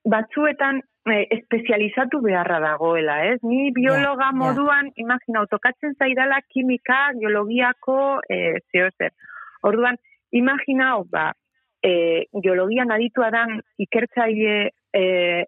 batzuetan 0.05 0.81
e, 1.11 1.27
espezializatu 1.37 2.21
beharra 2.25 2.61
dagoela, 2.63 3.21
ez? 3.33 3.39
Ni 3.43 3.71
biologa 3.77 4.31
ja. 4.31 4.37
moduan, 4.37 4.93
imagina, 4.97 5.45
tokatzen 5.51 5.97
zaidala 5.99 6.41
kimika, 6.49 7.11
geologiako, 7.21 8.21
e, 8.29 8.61
zer. 8.73 9.13
Orduan, 9.63 9.99
imaginau, 10.33 11.05
ba, 11.11 11.31
e, 11.83 12.27
geologian 12.43 12.93
aditua 12.93 13.31
dan 13.31 13.59
ikertzaile 13.81 14.71
e, 14.93 15.03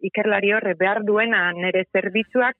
ikerlari 0.08 0.52
horre 0.52 0.74
behar 0.78 1.02
duena 1.04 1.50
nere 1.56 1.84
zerbitzuak, 1.92 2.56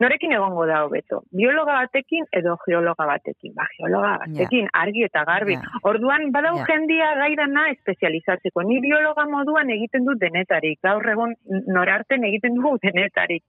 norekin 0.00 0.32
egongo 0.32 0.66
da 0.66 0.82
hobeto? 0.84 1.22
Biologa 1.36 1.74
batekin 1.82 2.24
edo 2.32 2.56
geologa 2.66 3.06
batekin? 3.06 3.52
Ba, 3.54 3.66
geologa 3.78 4.12
batekin, 4.24 4.68
argi 4.72 5.04
eta 5.06 5.24
garbi. 5.28 5.54
Ja. 5.58 5.80
Orduan, 5.90 6.30
badau 6.32 6.56
Ja. 6.58 6.64
jendia 6.68 7.14
gaidana 7.18 7.66
espezializatzeko. 7.74 8.62
Ni 8.62 8.80
biologa 8.80 9.26
moduan 9.28 9.70
egiten 9.70 10.04
dut 10.04 10.18
denetarik. 10.20 10.78
Gaur 10.82 11.06
egon 11.08 11.34
norarten 11.68 12.24
egiten 12.24 12.54
dugu 12.54 12.78
denetarik. 12.86 13.44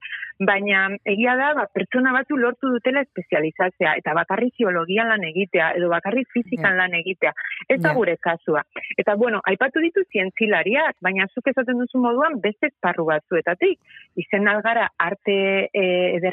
Baina 0.46 0.88
egia 1.04 1.36
da, 1.36 1.52
ba, 1.54 1.66
pertsona 1.72 2.12
batzu 2.12 2.36
lortu 2.36 2.68
dutela 2.72 3.00
espezializatzea. 3.06 3.94
Eta 4.02 4.14
bakarrik 4.14 4.54
geologian 4.58 5.08
lan 5.08 5.24
egitea, 5.24 5.72
edo 5.78 5.88
bakarrik 5.92 6.28
fizikan 6.32 6.76
lan 6.76 6.94
egitea. 6.94 7.32
Ez 7.68 7.80
da 7.82 7.92
gure 7.94 8.16
kasua. 8.20 8.62
Eta 8.98 9.14
bueno, 9.16 9.40
aipatu 9.44 9.80
ditu 9.80 10.02
zientzilariak, 10.12 10.96
baina 11.00 11.26
zuk 11.34 11.46
esaten 11.52 11.78
duzu 11.78 11.98
moduan 12.02 12.40
beste 12.40 12.66
esparru 12.72 13.04
batzuetatik. 13.08 13.78
Izen 14.16 14.48
algara 14.48 14.88
arte 14.98 15.68
e, 15.72 15.84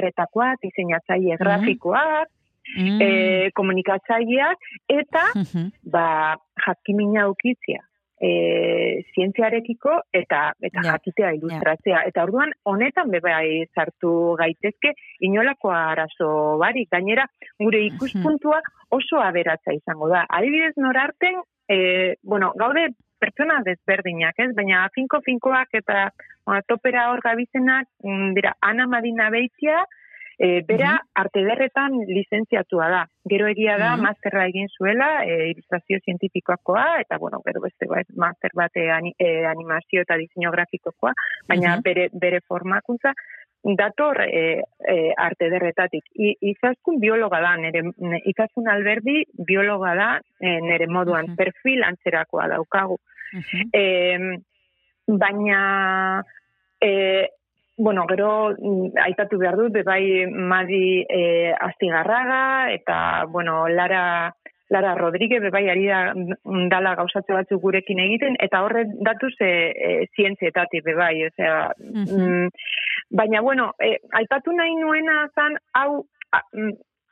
ederretakoak, 0.09 0.59
diseinatzaile 0.61 1.37
grafikoak, 1.37 2.27
Mm. 2.77 3.01
e, 3.01 3.49
komunikatzaileak, 3.55 4.57
eta 4.87 5.23
Mhm. 5.35 5.71
ba, 5.91 6.37
jakimina 6.65 7.27
ukitzia 7.27 7.81
e, 8.21 9.01
zientziarekiko 9.15 10.01
eta 10.13 10.53
eta 10.61 10.81
Ja, 10.83 10.91
jakitea 10.91 11.31
ilustratzea. 11.37 12.03
Eta 12.05 12.23
orduan, 12.23 12.51
honetan 12.65 13.09
bebai 13.09 13.65
sartu 13.73 14.35
gaitezke 14.37 14.93
inolako 15.21 15.71
arazo 15.71 16.57
barik. 16.59 16.89
Gainera, 16.91 17.25
gure 17.57 17.79
ikuspuntua 17.85 18.59
oso 18.91 19.21
aberatza 19.21 19.73
izango 19.73 20.09
da. 20.09 20.25
Adibidez 20.29 20.73
norarten, 20.77 21.41
e, 21.67 22.15
bueno, 22.21 22.51
gaude 22.55 22.89
pertsona 23.19 23.63
desberdinak, 23.63 24.35
ez? 24.37 24.53
Baina 24.53 24.89
finko-finkoak 24.93 25.69
eta 25.73 26.11
bueno, 26.45 26.61
topera 26.67 27.11
hor 27.11 27.21
gabizenak, 27.21 27.87
mm, 28.03 28.33
dira, 28.33 28.55
Ana 28.61 28.85
Madina 28.87 29.29
Beitia, 29.29 29.85
E, 30.39 30.61
bera, 30.63 30.93
arte 31.19 31.41
derretan 31.43 31.97
lizentziatua 32.07 32.87
da. 32.89 33.01
Gero 33.27 33.47
egia 33.51 33.77
da, 33.77 33.95
Mhm. 33.97 34.01
masterra 34.05 34.45
egin 34.47 34.69
zuela, 34.71 35.25
e, 35.25 35.49
ilustrazio 35.51 35.99
zientifikoakoa, 36.05 37.01
eta, 37.01 37.17
bueno, 37.19 37.41
gero 37.45 37.59
beste 37.59 37.85
ba, 37.85 37.99
master 38.15 38.51
bat 38.55 38.71
e, 38.77 38.89
ani- 38.89 39.13
e, 39.19 39.45
animazio 39.45 40.01
eta 40.01 40.15
diseño 40.15 40.49
grafikokoa, 40.51 41.11
baina 41.47 41.75
Mhm. 41.75 41.81
bere, 41.83 42.09
bere 42.13 42.39
formakuntza 42.47 43.11
dator 43.61 44.21
e, 44.21 44.63
e, 44.87 45.13
arte 45.17 45.49
derretatik. 45.49 46.05
I, 46.15 46.37
izaskun 46.53 46.99
biologa 47.01 47.41
da, 47.41 47.57
nere, 47.57 47.81
ne, 47.97 48.21
izaskun 48.23 48.69
alberdi 48.69 49.25
biologa 49.33 49.93
da, 49.95 50.21
e, 50.39 50.61
nere 50.61 50.87
moduan, 50.87 51.25
Mhm. 51.27 51.35
perfil 51.35 51.83
antzerakoa 51.83 52.47
daukagu. 52.47 52.97
Mhm. 53.33 53.69
E, 53.73 53.83
baina 55.07 56.23
e, 56.81 57.27
bueno, 57.79 58.05
gero 58.09 58.51
mm, 58.51 58.99
aipatu 59.07 59.39
behar 59.39 59.55
dut, 59.57 59.77
bai 59.87 60.27
Madi 60.27 61.01
e, 61.07 61.53
Astigarraga 61.55 62.71
eta 62.75 63.25
bueno, 63.31 63.67
Lara 63.71 64.35
Lara 64.69 64.93
Rodríguez 64.93 65.39
bebai 65.41 65.63
ari 65.71 65.87
da 65.87 66.01
mm, 66.13 66.67
dala 66.69 66.93
gauzatze 66.99 67.33
batzuk 67.33 67.61
gurekin 67.63 68.03
egiten 68.03 68.35
eta 68.39 68.61
horre 68.65 68.83
datuz 69.07 69.33
e, 69.41 69.49
e, 69.71 69.93
zientzietatik 70.15 70.83
bebai, 70.85 71.15
osea, 71.31 71.71
Mhm. 71.79 72.19
mm, 72.19 72.49
baina 73.17 73.41
bueno, 73.41 73.71
e, 73.81 73.95
aipatu 74.21 74.53
nahi 74.53 74.75
nuena 74.75 75.23
zan 75.33 75.57
hau 75.73 76.03
a, 76.31 76.43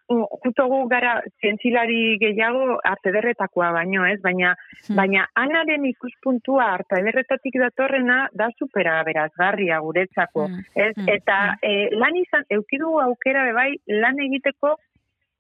mm, 0.10 0.26
justo 0.43 0.67
gara 0.88 1.22
zientzilari 1.41 2.17
gehiago 2.20 2.80
arte 2.84 3.12
derretakoa 3.12 3.72
baino, 3.72 4.06
ez? 4.06 4.20
Baina 4.22 4.56
Hmm. 4.88 4.96
Baina 4.96 5.26
anaren 5.36 5.86
ikuspuntua 5.86 6.65
arte 6.74 7.00
ederretatik 7.02 7.56
datorrena 7.60 8.30
da 8.34 8.48
supera 8.58 9.04
berazgarria 9.04 9.80
guretzako. 9.80 10.48
Mm, 10.48 10.60
Ez? 10.76 10.93
mm, 10.98 11.10
Eta 11.10 11.58
e, 11.62 11.89
lan 11.91 12.15
izan, 12.15 12.46
eukidu 12.50 13.00
aukera 13.00 13.43
bebai 13.43 13.74
lan 13.88 14.20
egiteko 14.20 14.78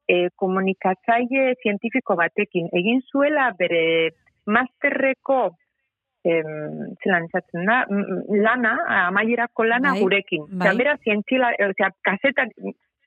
e, 0.07 0.29
komunikatzaile 0.35 1.53
zientifiko 1.63 2.15
batekin. 2.15 2.67
Egin 2.73 3.01
zuela 3.11 3.51
bere 3.59 4.11
masterreko 4.45 5.39
em, 6.23 6.95
zelan 7.03 7.25
esatzen 7.29 7.65
da, 7.69 7.85
lana, 8.43 8.73
amaierako 9.07 9.63
lana 9.63 9.93
Bai, 9.93 10.01
gurekin. 10.01 10.43
bai. 10.49 10.67
Osea, 10.67 10.77
bera 10.81 10.97
zientzila, 11.03 11.53
osea, 11.69 11.91
kasetan 12.03 12.51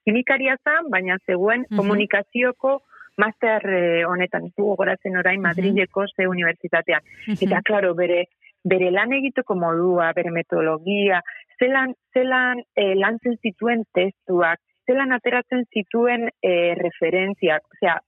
kimikaria 0.04 0.56
zan, 0.64 0.88
baina 0.90 1.18
zegoen 1.26 1.66
komunikazioko 1.76 2.80
master 3.20 3.66
eh, 3.68 4.04
honetan, 4.08 4.46
ez 4.48 4.54
dugu 4.56 4.76
goratzen 4.80 5.18
orain 5.20 5.42
Madrileko 5.44 6.06
ze 6.08 6.28
unibertsitatean. 6.28 7.04
Eta, 7.36 7.60
klaro, 7.66 7.92
bere, 7.98 8.24
bere 8.64 8.90
lan 8.94 9.12
egiteko 9.12 9.56
modua, 9.58 10.12
bere 10.16 10.32
metodologia, 10.32 11.20
zelan, 11.60 11.94
zelan 12.14 12.62
eh, 12.76 12.94
lantzen 12.96 13.36
zituen 13.42 13.84
testuak, 13.96 14.62
zelan 14.88 15.12
ateratzen 15.12 15.66
zituen 15.74 16.30
eh, 16.30 16.72
referentziak. 16.80 17.66
Osea, 17.76 17.98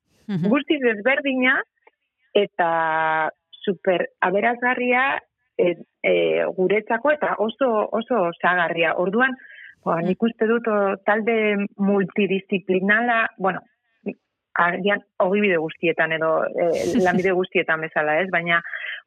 guztiz 0.48 0.78
desberdina 0.80 1.58
eta 2.32 2.68
super 3.62 4.06
aberazgarria 4.24 5.20
e, 5.58 5.74
e, 6.02 6.14
guretzako 6.56 7.12
eta 7.12 7.34
oso 7.38 7.68
oso 7.98 8.22
osagarria. 8.30 8.94
Orduan, 9.02 9.36
ba, 9.84 9.98
nik 10.04 10.22
uste 10.22 10.48
dut 10.50 10.68
o, 10.70 10.78
talde 11.06 11.34
multidisciplinala, 11.78 13.26
bueno, 13.38 13.62
agian 14.54 15.02
ogibide 15.24 15.56
guztietan 15.56 16.12
edo 16.12 16.32
e, 16.44 16.68
lanbide 17.00 17.32
guztietan 17.36 17.80
bezala, 17.86 18.18
ez? 18.20 18.28
Baina 18.32 18.60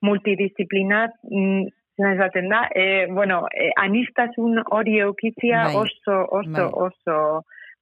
multidisciplinat 0.06 1.14
mm, 1.30 1.68
zena 1.96 2.14
esaten 2.16 2.50
da, 2.50 2.66
e, 2.74 3.06
bueno, 3.12 3.46
e, 3.54 3.70
anistasun 3.82 4.64
hori 4.72 5.00
eukitzia 5.06 5.66
Bai, 5.70 5.76
oso, 5.86 6.22
oso, 6.40 6.52
bai. 6.52 6.70
oso 6.90 7.20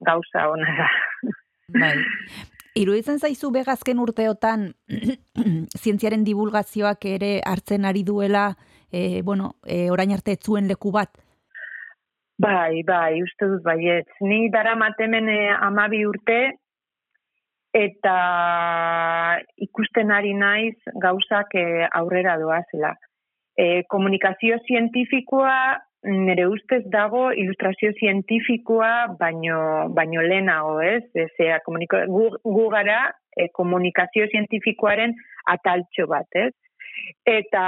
gauza 0.04 0.50
ona 0.52 0.76
da. 0.82 0.90
Bai. 1.80 1.96
Iruditzen 2.76 3.20
zaizu 3.20 3.52
begazken 3.54 4.00
urteotan 4.02 4.72
zientziaren 5.84 6.24
divulgazioak 6.26 7.06
ere 7.06 7.36
hartzen 7.46 7.86
ari 7.86 8.04
duela, 8.04 8.56
e, 8.92 9.22
bueno, 9.22 9.56
e, 9.66 9.90
orain 9.94 10.14
arte 10.14 10.34
ez 10.38 10.42
zuen 10.42 10.68
leku 10.68 10.92
bat. 10.92 11.23
Bai, 12.44 12.84
bai, 12.84 13.22
uste 13.24 13.48
dut 13.48 13.64
baietz. 13.64 14.10
Ni 14.22 14.50
dara 14.52 14.76
matemen 14.76 15.30
amabi 15.64 16.02
urte, 16.06 16.40
eta 17.74 18.18
ikusten 19.66 20.12
ari 20.12 20.34
naiz 20.38 20.76
gauzak 21.06 21.56
eh, 21.56 21.88
aurrera 22.00 22.36
doazela. 22.42 22.94
E, 23.58 23.84
komunikazio 23.90 24.60
zientifikoa 24.68 25.58
nire 26.04 26.46
ustez 26.52 26.82
dago 26.92 27.30
ilustrazio 27.32 27.94
zientifikoa 28.00 29.16
baino, 29.20 29.60
baino 29.96 30.26
lehenago, 30.26 30.82
ez? 30.84 31.04
Ezea, 31.16 31.62
gu 31.64 32.66
gara 32.74 33.00
e, 33.38 33.48
komunikazio 33.56 34.28
zientifikoaren 34.28 35.16
ataltxo 35.56 36.10
bat, 36.12 36.28
ez? 36.36 36.52
Eta 37.26 37.64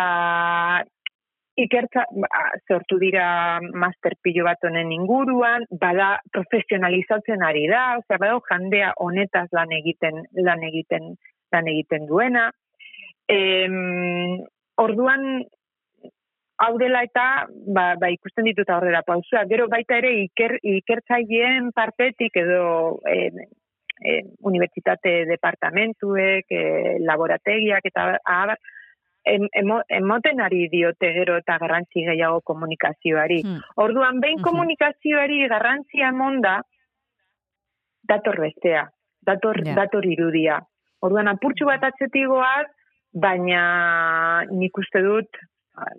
ikertza, 1.55 2.05
ba, 2.11 2.29
sortu 2.67 2.97
dira 2.99 3.59
master 3.61 4.17
pilo 4.21 4.45
bat 4.47 4.63
honen 4.67 4.91
inguruan, 4.91 5.65
bada 5.81 6.15
profesionalizatzen 6.35 7.43
ari 7.47 7.65
da, 7.71 7.97
osea, 8.01 8.19
bada 8.21 8.39
jandea 8.49 8.93
honetaz 9.05 9.47
lan 9.55 9.71
egiten, 9.79 10.23
lan 10.47 10.63
egiten, 10.67 11.13
lan 11.55 11.69
egiten 11.71 12.07
duena. 12.11 12.49
Em, 13.31 14.43
orduan, 14.77 15.45
hau 16.63 16.73
dela 16.79 17.01
eta 17.03 17.25
ba, 17.75 17.87
ba 17.99 18.11
ikusten 18.13 18.47
ditut 18.47 18.69
aurrera 18.71 19.03
pausua. 19.07 19.45
Gero 19.49 19.67
baita 19.71 19.99
ere 19.99 20.11
iker, 20.25 20.57
ikertzaileen 20.61 21.71
partetik 21.75 22.35
edo 22.43 22.99
e, 23.11 23.31
e, 24.03 24.21
unibertsitate 24.43 25.17
departamentuek, 25.31 26.51
e, 26.51 26.97
laborategiak 27.07 27.91
eta 27.91 28.07
abar, 28.23 28.57
emo, 29.25 29.81
emoten 29.89 30.39
ari 30.41 30.67
diote 30.69 31.11
gero 31.13 31.38
eta 31.38 31.57
garrantzi 31.57 32.05
gehiago 32.05 32.41
komunikazioari. 32.41 33.41
Hmm. 33.43 33.61
Orduan, 33.77 34.19
behin 34.21 34.38
Mhm. 34.39 34.43
komunikazioari 34.43 35.47
garrantzia 35.49 36.09
emonda, 36.09 36.61
dator 38.03 38.39
bestea, 38.39 38.89
dator, 39.25 39.61
Ja. 39.65 39.75
dator 39.75 40.05
irudia. 40.05 40.59
Orduan, 41.01 41.27
apurtxu 41.27 41.65
bat 41.65 41.83
atzetigoaz, 41.83 42.67
baina 43.13 44.43
nik 44.51 44.77
uste 44.77 45.01
dut 45.01 45.29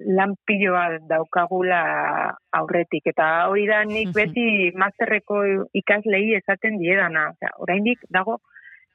lan 0.07 0.35
pilo 0.47 0.73
bat 0.73 1.03
daukagula 1.09 2.35
aurretik. 2.53 3.03
Eta 3.07 3.49
hori 3.49 3.67
da 3.67 3.85
nik 3.85 4.09
Mhm. 4.09 4.15
beti 4.15 4.73
masterreko 4.75 5.67
ikaslei 5.75 6.35
esaten 6.35 6.79
diedana. 6.79 7.31
Osea, 7.31 7.51
oraindik 7.59 7.99
dago 8.09 8.39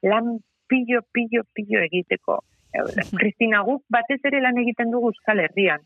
lan 0.02 0.38
pilo, 0.68 1.02
pilo, 1.12 1.42
pilo 1.54 1.80
egiteko. 1.84 2.40
Kristina 3.20 3.62
guk 3.66 3.82
batez 3.92 4.20
ere 4.24 4.40
lan 4.40 4.56
egiten 4.62 4.90
dugu 4.94 5.10
Euskal 5.12 5.40
Herrian. 5.44 5.80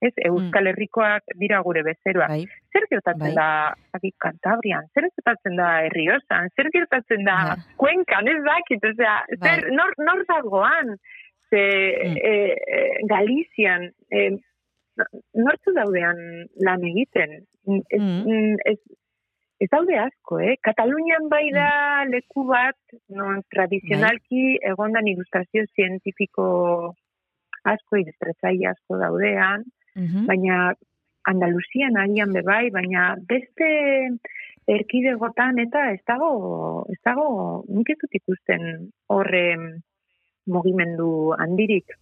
Ez, 0.00 0.14
Euskal 0.24 0.66
Herrikoak 0.70 1.22
dira 1.36 1.58
gure 1.60 1.82
bezeroak. 1.84 2.30
Bai. 2.32 2.44
Zer 2.72 2.86
gertatzen 2.88 3.20
Bai. 3.26 3.34
da 3.36 3.48
aki 3.92 4.12
Kantabrian? 4.24 4.86
Zer 4.96 5.04
gertatzen 5.12 5.56
da 5.60 5.66
Herriosan? 5.84 6.48
Zer 6.56 6.70
gertatzen 6.72 7.24
da 7.26 7.34
Ja. 7.50 7.56
Kuenkan? 7.76 8.28
Ez 8.32 8.40
dakit, 8.46 8.84
osea, 8.92 9.16
zer, 9.42 9.66
Bai. 9.66 9.74
nor, 9.76 9.92
nor 9.98 10.24
dagoan? 10.28 10.94
Ze, 11.50 11.60
Mm. 12.06 12.16
e, 12.16 12.32
e, 12.78 12.80
Galizian, 13.10 13.90
e, 14.08 14.30
nortzu 15.34 15.72
daudean 15.74 16.16
lan 16.64 16.84
egiten? 16.84 17.30
Ez, 17.90 18.00
Mm. 18.00 18.22
mm, 18.24 18.54
ez, 18.64 18.78
ez 19.60 19.68
daude 19.70 19.98
asko, 20.00 20.38
eh? 20.40 20.56
Katalunian 20.64 21.28
bai 21.28 21.50
da 21.52 22.04
leku 22.08 22.46
bat, 22.48 22.76
non 23.08 23.42
tradizionalki 23.52 24.56
egondan 24.72 25.06
ilustrazio 25.06 25.64
zientifiko 25.76 26.94
asko, 27.64 27.96
ilustratzaile 28.00 28.70
asko 28.72 28.96
daudean, 28.98 29.64
Mhm. 29.96 30.26
baina 30.26 30.72
Andaluzian 31.28 31.98
agian 32.00 32.32
bebai, 32.32 32.70
baina 32.72 33.14
beste 33.28 33.68
erkidegotan 34.66 35.58
eta 35.58 35.90
ez 35.92 36.00
dago, 36.08 36.86
ez 36.88 36.96
dago, 37.04 37.64
nik 37.68 37.90
ez 37.90 37.98
dut 38.00 38.14
ikusten 38.16 38.90
horre 39.08 39.44
mugimendu 40.46 41.34
handirik. 41.38 41.92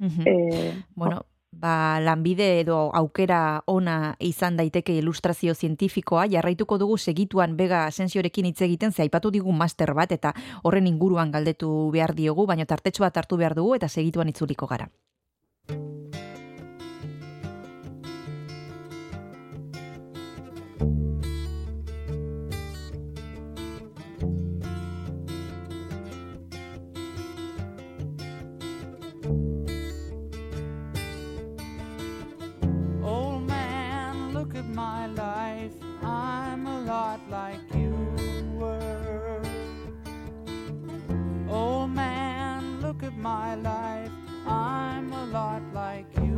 Mhm. 0.00 0.22
Eh, 0.26 0.72
Bueno, 0.96 1.22
ba, 1.52 2.00
lanbide 2.00 2.60
edo 2.60 2.78
aukera 2.94 3.62
ona 3.66 4.16
izan 4.18 4.56
daiteke 4.56 4.96
ilustrazio 4.98 5.54
zientifikoa, 5.54 6.26
jarraituko 6.30 6.78
dugu 6.78 6.96
segituan 6.98 7.56
bega 7.56 7.84
asensiorekin 7.86 8.46
hitz 8.46 8.60
egiten, 8.62 8.92
ze 8.92 9.02
aipatu 9.02 9.30
digu 9.30 9.52
master 9.52 9.94
bat, 9.94 10.12
eta 10.12 10.34
horren 10.62 10.86
inguruan 10.86 11.30
galdetu 11.30 11.90
behar 11.92 12.14
diogu, 12.14 12.46
baina 12.46 12.66
tartetxo 12.66 13.04
bat 13.04 13.16
hartu 13.16 13.36
behar 13.36 13.54
dugu, 13.54 13.74
eta 13.74 13.88
segituan 13.88 14.28
itzuliko 14.28 14.66
gara. 14.66 14.88
Lot 36.90 37.20
like 37.30 37.60
you 37.72 37.94
were. 38.58 39.40
Old 41.48 41.90
man, 41.90 42.80
look 42.80 43.04
at 43.04 43.16
my 43.16 43.54
life. 43.54 44.10
I'm 44.44 45.12
a 45.12 45.24
lot 45.26 45.62
like 45.72 46.06
you 46.16 46.29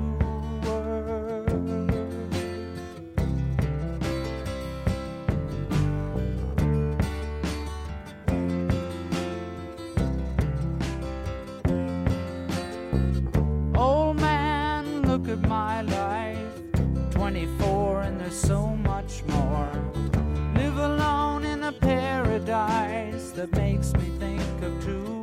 that 23.42 23.57
makes 23.57 23.92
me 23.94 24.05
think 24.20 24.40
of 24.62 24.85
two. 24.85 25.20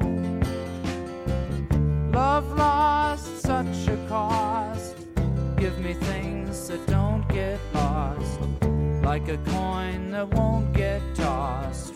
Love 2.11 2.51
lost 2.57 3.41
such 3.41 3.87
a 3.87 3.95
cost. 4.09 4.97
Give 5.55 5.79
me 5.79 5.93
things 5.93 6.67
that 6.67 6.85
don't 6.87 7.25
get 7.29 7.59
lost. 7.73 8.41
Like 9.03 9.29
a 9.29 9.37
coin 9.37 10.11
that 10.11 10.27
won't 10.33 10.73
get 10.73 11.01
tossed. 11.15 11.93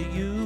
To 0.00 0.18
you. 0.18 0.39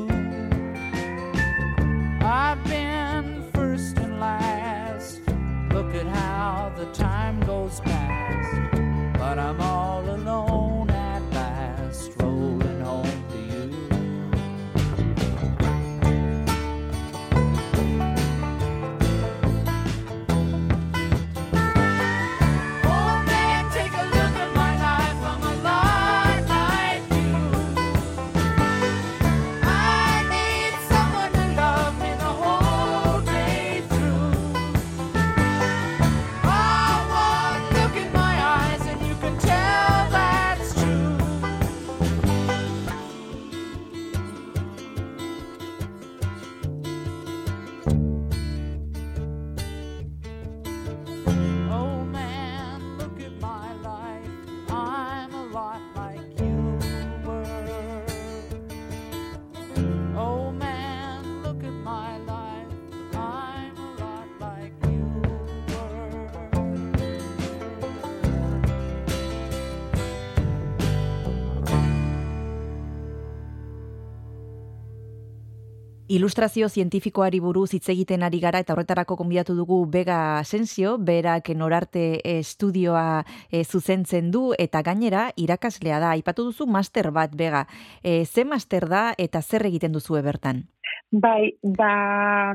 Ilustrazio 76.14 76.68
zientifikoari 76.70 77.40
buruz 77.42 77.72
hitz 77.74 77.88
egiten 77.90 78.22
ari 78.22 78.38
gara 78.38 78.60
eta 78.62 78.74
horretarako 78.74 79.16
konbidatu 79.18 79.54
dugu 79.58 79.80
Bega 79.90 80.18
Asensio, 80.38 80.92
berak 80.98 81.48
norarte 81.58 82.20
estudioa 82.38 83.24
e, 83.50 83.64
zuzentzen 83.64 84.28
du 84.30 84.52
eta 84.58 84.82
gainera 84.86 85.24
irakaslea 85.34 85.98
da. 86.04 86.12
Aipatu 86.14 86.44
duzu 86.50 86.68
master 86.70 87.08
bat 87.10 87.34
Bega. 87.34 87.64
E, 88.04 88.24
ze 88.26 88.44
master 88.44 88.86
da 88.86 89.02
eta 89.18 89.42
zer 89.42 89.66
egiten 89.66 89.96
duzu 89.96 90.14
bertan? 90.22 90.62
Bai, 91.10 91.56
ba, 91.62 92.52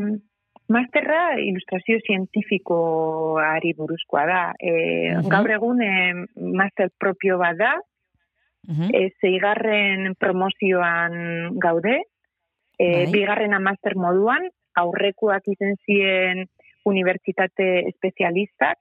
masterra 0.71 1.35
ilustrazio 1.43 1.99
zientifikoari 2.07 3.73
buruzkoa 3.75 4.25
da. 4.29 4.43
E, 4.59 5.17
Mhm. 5.17 5.27
Gaur 5.35 5.51
egun 5.57 5.81
e, 5.81 5.91
master 6.37 6.91
propio 6.97 7.37
bat 7.37 7.57
da, 7.57 7.73
Mhm. 8.69 8.89
e, 8.93 9.11
zeigarren 9.19 10.13
promozioan 10.19 11.57
gaude, 11.59 11.97
e, 12.79 12.87
Bai. 13.03 13.11
bigarrena 13.11 13.59
master 13.59 13.95
moduan, 13.95 14.47
aurrekoak 14.75 15.43
izen 15.51 15.75
ziren 15.85 16.45
unibertsitate 16.85 17.87
espezialistak, 17.91 18.77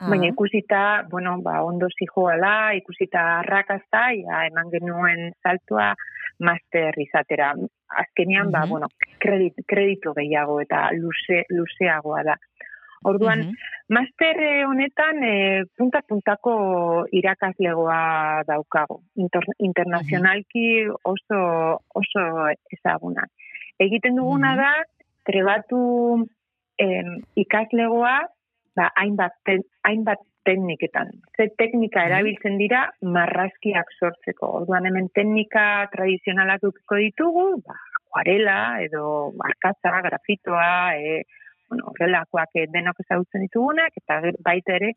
Ah, 0.00 0.08
baina 0.10 0.26
ikusita, 0.26 1.06
bueno, 1.08 1.36
ba, 1.40 1.62
ondo 1.62 1.86
zijoala, 1.96 2.74
ikusita 2.74 3.38
arrakazta, 3.38 4.08
ja, 4.18 4.40
eman 4.48 4.68
genuen 4.72 5.30
saltua 5.40 5.92
master 6.40 6.98
izatera. 6.98 7.52
Azkenean, 7.88 8.50
ba, 8.50 8.64
Mhm. 8.64 8.68
bueno, 8.68 8.88
kredit, 9.22 9.54
kreditu 9.68 10.12
gehiago 10.12 10.60
eta 10.60 10.90
luze, 10.92 11.44
luzeagoa 11.48 12.24
da. 12.24 12.34
Orduan, 13.04 13.40
Mhm. 13.40 13.54
Master 13.88 14.36
eh, 14.40 14.64
honetan 14.64 15.22
e, 15.22 15.64
punta-puntako 15.76 17.04
irakaslegoa 17.12 18.42
daukago. 18.48 19.02
Inter, 19.20 19.44
internazionalki 19.58 20.88
oso, 21.04 21.40
oso 21.92 22.24
ezaguna. 22.72 23.26
Egiten 23.78 24.16
duguna 24.16 24.54
da, 24.56 24.70
trebatu 25.28 26.24
em, 26.78 27.20
ikaslegoa 27.36 28.16
ba, 28.76 28.90
hainbat, 28.96 29.36
te, 29.44 29.58
hainbat 29.84 30.24
tekniketan. 30.44 31.12
Ze 31.36 31.48
teknika 31.58 32.06
erabiltzen 32.08 32.58
dira 32.60 32.86
marrazkiak 33.02 33.92
sortzeko. 33.98 34.50
Orduan 34.62 34.86
hemen 34.88 35.08
teknika 35.14 35.88
tradizionalak 35.92 36.64
dukiko 36.64 36.96
ditugu, 37.00 37.46
ba, 37.66 37.76
akuarela 38.00 38.58
edo 38.84 39.32
arkatza, 39.44 40.00
grafitoa, 40.08 40.96
e, 40.96 41.24
bueno, 41.74 41.90
horrelakoak 41.92 42.54
eh, 42.54 42.66
denok 42.70 43.02
ezagutzen 43.04 43.44
ditugunak, 43.48 43.92
eta 43.98 44.20
baita 44.44 44.78
ere 44.78 44.94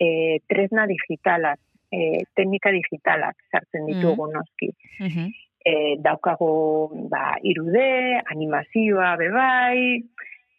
e, 0.00 0.40
tresna 0.48 0.86
digitalak, 0.86 1.60
e, 1.92 2.24
teknika 2.36 2.72
digitalak 2.72 3.36
sartzen 3.50 3.86
ditugu 3.88 4.30
noski. 4.32 4.72
Mhm. 5.00 5.30
E, 5.60 5.72
daukago 6.00 6.88
ba, 7.12 7.36
irude, 7.44 8.20
animazioa 8.32 9.16
bebai, 9.20 10.00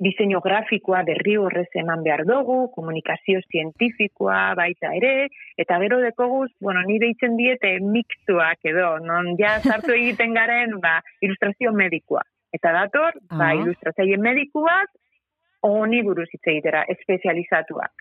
diseinu 0.01 0.41
grafikoa 0.41 1.03
berri 1.05 1.35
horrez 1.37 1.69
eman 1.77 2.03
behar 2.05 2.23
dugu, 2.25 2.71
komunikazio 2.73 3.41
zientifikoa 3.49 4.53
baita 4.57 4.93
ere, 4.97 5.29
eta 5.57 5.77
gero 5.81 5.99
dekoguz, 6.01 6.49
bueno, 6.59 6.81
ni 6.85 6.99
deitzen 7.01 7.37
diete 7.37 7.79
mixtuak 7.81 8.61
edo, 8.65 8.97
non 8.99 9.35
ja 9.37 9.59
sartu 9.61 9.93
egiten 9.97 10.33
garen, 10.33 10.79
ba, 10.81 10.99
ilustrazio 11.21 11.73
medikoa. 11.73 12.25
Eta 12.53 12.73
dator, 12.73 13.17
ba, 13.29 13.51
Ah. 13.51 13.55
ilustratzaile 13.55 14.17
medikuak, 14.17 14.89
honi 15.61 16.01
buruz 16.03 16.29
hitz 16.33 16.43
egitera, 16.47 16.83
espezializatuak. 16.87 17.91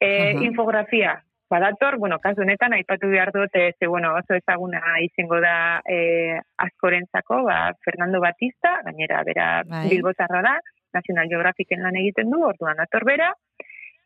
E, 0.00 0.08
Aha. 0.34 0.44
infografia, 0.44 1.22
badator, 1.50 1.96
bueno, 1.98 2.18
kasu 2.18 2.42
honetan, 2.42 2.74
aipatu 2.76 3.08
behar 3.08 3.30
dut, 3.32 3.52
ze, 3.78 3.86
bueno, 3.86 4.14
oso 4.18 4.34
ezaguna 4.34 4.80
izango 5.00 5.40
da 5.40 5.80
e, 5.88 6.38
askorentzako, 6.58 7.42
ba, 7.44 7.72
Fernando 7.84 8.20
Batista, 8.20 8.80
gainera, 8.84 9.22
bera 9.24 9.62
Bai. 9.64 9.88
bilbotarra 9.88 10.42
da, 10.42 10.58
National 10.92 11.28
Geographic 11.28 11.68
lan 11.78 11.96
egiten 11.96 12.30
du, 12.30 12.42
orduan 12.44 12.80
ator 12.80 13.04
bera, 13.04 13.32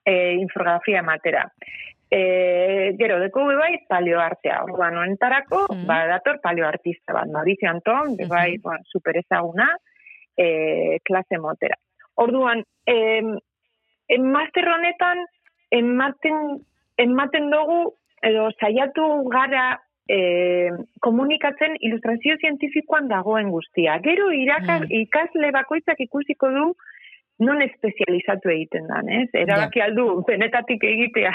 e, 0.04 0.34
infografia 0.34 0.98
ematera. 1.00 1.46
E, 2.12 2.92
gero, 2.98 3.18
deko 3.22 3.46
bai, 3.56 3.78
paleoartea. 3.88 4.64
Orduan, 4.64 4.98
honetarako, 4.98 5.66
Mhm. 5.70 5.86
ba, 5.86 6.06
dator 6.06 6.40
paleoartista 6.42 7.14
bat, 7.14 7.28
Mauricio 7.32 7.70
Anton, 7.70 8.16
be 8.16 8.26
bai, 8.26 8.52
Mhm. 8.58 8.62
bueno, 8.62 8.80
super 8.84 9.16
ezaguna, 9.16 9.70
e, 10.36 10.98
klase 11.02 11.38
motera. 11.38 11.76
Orduan, 12.16 12.64
em, 12.86 13.38
master 14.20 14.68
honetan, 14.68 15.24
ematen, 15.70 16.60
ematen 16.98 17.50
dugu, 17.50 17.94
edo 18.22 18.50
saiatu 18.60 19.06
gara 19.32 19.80
e, 20.08 20.70
komunikatzen 21.00 21.76
ilustrazio 21.80 22.36
zientifikoan 22.40 23.08
dagoen 23.08 23.50
guztia. 23.50 23.98
Gero 24.04 24.30
irakas, 24.32 24.82
Mm. 24.82 25.02
ikasle 25.06 25.50
bakoitzak 25.52 26.00
ikusiko 26.00 26.50
du 26.50 26.74
non 27.42 27.62
espezializatu 27.62 28.50
egiten 28.50 28.86
dan, 28.86 29.08
ez? 29.08 29.28
Erabaki 29.34 29.80
aldu, 29.80 30.22
benetatik 30.26 30.84
egitea, 30.84 31.32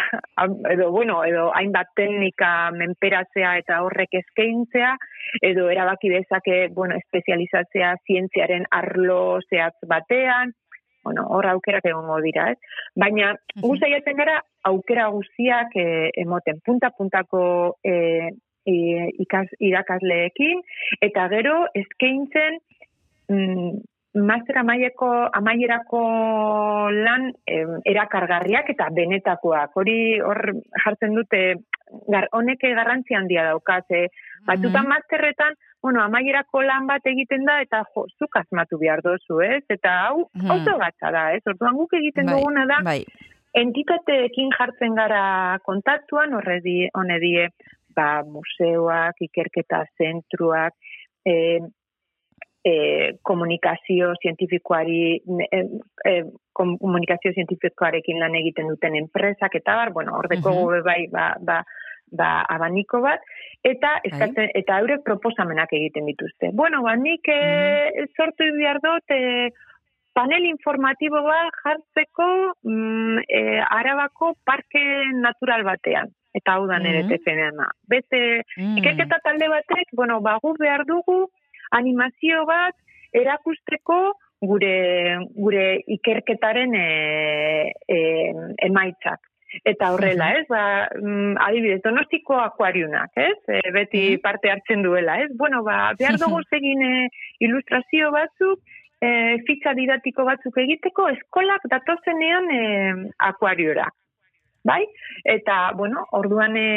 edo, 0.71 0.91
bueno, 0.91 1.23
edo 1.25 1.49
hainbat 1.57 1.87
teknika 1.95 2.71
menperatzea 2.71 3.57
eta 3.57 3.81
horrek 3.83 4.13
eskaintzea, 4.21 4.93
edo 5.41 5.69
erabaki 5.69 6.09
dezake, 6.13 6.69
bueno, 6.73 6.95
espezializatzea 6.95 7.95
zientziaren 8.05 8.65
arlo 8.71 9.39
zehatz 9.49 9.75
batean, 9.87 10.53
bueno, 11.07 11.25
hor 11.31 11.47
aukerak 11.53 11.85
egongo 11.87 12.19
dira, 12.25 12.51
ez? 12.51 12.59
Baina, 12.95 13.33
gu 13.55 13.73
Mhm. 13.73 13.79
saiatzen 13.79 14.17
gara, 14.19 14.41
aukera 14.67 15.07
guztiak 15.15 15.75
eh, 15.75 16.09
emoten, 16.23 16.59
punta-puntako 16.65 17.43
eh, 17.83 18.29
eh, 18.67 19.05
ikas, 19.23 19.47
irakasleekin, 19.63 20.63
eta 21.01 21.29
gero 21.31 21.61
eskaintzen 21.73 22.59
mm, 23.29 23.77
master 24.27 24.57
amaieko, 24.57 25.07
amaierako 25.39 26.01
lan 26.91 27.31
em, 27.45 27.75
erakargarriak 27.85 28.69
eta 28.73 28.89
benetakoak. 28.95 29.75
Hori 29.77 29.97
hor 30.25 30.41
jartzen 30.83 31.13
dute, 31.15 31.41
gar, 32.09 32.27
honek 32.33 32.65
garrantzi 32.79 33.15
handia 33.15 33.45
daukaz, 33.51 33.85
eh? 33.91 34.07
Batzutan 34.45 34.83
Mhm. 34.83 34.89
masterretan, 34.89 35.53
bueno, 35.81 36.01
amaierako 36.03 36.61
lan 36.61 36.87
bat 36.87 37.05
egiten 37.05 37.45
da, 37.45 37.61
eta 37.61 37.83
jo, 37.93 38.05
zuk 38.19 38.35
asmatu 38.35 38.77
behar 38.77 39.01
dozu, 39.01 39.41
ez? 39.41 39.63
Eta 39.69 40.07
hau, 40.07 40.29
Mhm. 40.35 40.51
auto 40.51 40.77
gatza 40.77 41.11
da, 41.11 41.33
ez? 41.33 41.41
Orduan 41.47 41.75
guk 41.75 41.93
egiten 41.93 42.25
Bai, 42.25 42.35
duguna 42.35 42.65
da, 42.65 42.81
Bai. 42.83 43.03
entitateekin 43.53 44.51
jartzen 44.57 44.95
gara 44.95 45.57
kontaktuan, 45.65 46.33
horre 46.33 46.59
die, 46.61 46.89
hone 46.93 47.19
die, 47.19 47.47
ba, 47.95 48.23
museoak, 48.23 49.15
ikerketa 49.21 49.85
zentruak, 49.97 50.73
e, 51.25 51.59
e, 52.63 53.17
komunikazio 53.23 54.13
zientifikoari, 54.21 55.21
e, 55.51 55.59
e, 56.05 56.23
komunikazio 56.53 57.31
zientifikoarekin 57.33 58.19
lan 58.19 58.35
egiten 58.35 58.67
duten 58.67 58.95
enpresak, 58.95 59.55
eta 59.55 59.75
bar, 59.75 59.91
bueno, 59.93 60.13
hor 60.17 60.27
deko 60.27 60.49
Mhm. 60.51 60.57
gobe 60.61 60.81
bai, 60.83 61.07
ba, 61.11 61.35
ba, 61.39 61.63
ba, 62.11 62.41
abaniko 62.49 63.01
bat, 63.01 63.21
eta 63.63 63.97
eskatzen, 64.03 64.51
eta 64.55 64.79
eurek 64.79 65.03
proposamenak 65.03 65.73
egiten 65.73 66.05
dituzte. 66.05 66.51
Bueno, 66.53 66.81
ba, 66.83 66.95
nik 66.95 67.27
e, 67.27 68.05
sortu 68.15 68.47
behar 68.57 68.79
dut, 68.83 69.03
e, 69.11 69.49
panel 70.17 70.45
informatibo 70.49 71.21
bat 71.21 71.51
jartzeko 71.63 72.27
mm, 72.63 73.17
e, 73.27 73.41
arabako 73.61 74.33
parke 74.45 74.81
natural 75.13 75.63
batean. 75.63 76.09
Eta 76.33 76.53
hau 76.53 76.67
da 76.67 76.77
nire 76.79 77.03
Mhm. 77.03 77.09
tefenena. 77.09 77.67
Beste, 77.87 78.43
Mm. 78.57 78.77
ikerketa 78.77 79.19
talde 79.23 79.47
batek, 79.49 79.87
bueno, 79.93 80.21
ba, 80.21 80.37
gu 80.41 80.53
behar 80.59 80.85
dugu 80.85 81.29
animazio 81.71 82.45
bat 82.45 82.75
erakusteko 83.13 84.13
gure, 84.41 85.17
gure 85.35 85.81
ikerketaren 85.87 86.75
e, 86.75 87.71
e, 87.87 87.97
emaitzak. 88.67 89.19
Eta 89.63 89.91
horrela, 89.93 90.31
ez? 90.35 90.45
Ba, 90.49 90.89
mm, 90.99 91.37
adibidez, 91.39 91.81
donostiko 91.83 92.35
akuariunak, 92.41 93.11
ez? 93.15 93.37
E, 93.47 93.61
beti 93.71 94.01
parte 94.23 94.51
hartzen 94.51 94.83
duela, 94.83 95.21
ez? 95.23 95.29
Bueno, 95.39 95.63
ba, 95.63 95.93
behar 95.99 96.19
dugu 96.19 96.41
egin 96.59 96.83
e, 96.83 97.07
ilustrazio 97.47 98.11
batzuk, 98.11 98.59
e, 98.99 99.09
fitxa 99.47 99.73
didatiko 99.77 100.25
batzuk 100.27 100.57
egiteko, 100.65 101.07
eskolak 101.15 101.63
datozenean 101.71 102.51
e, 102.51 102.61
akuariora. 103.29 103.87
Bai? 104.67 104.83
Eta, 105.23 105.71
bueno, 105.79 106.03
orduan 106.11 106.57
e, 106.59 106.67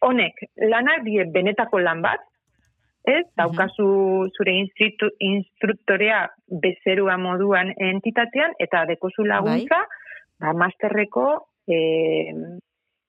honek, 0.00 0.40
lanak 0.72 1.04
die 1.04 1.26
benetako 1.34 1.82
lan 1.84 2.00
bat, 2.00 2.24
ez? 3.08 3.26
Daukazu 3.36 3.90
zure 4.36 4.56
instructu, 4.56 5.10
instruktorea 5.20 6.24
bezerua 6.64 7.18
moduan 7.20 7.74
entitatean, 7.76 8.56
eta 8.58 8.86
dekozu 8.88 9.28
laguntza, 9.28 9.84
ba, 10.40 10.56
masterreko 10.56 11.28
e, 11.68 12.34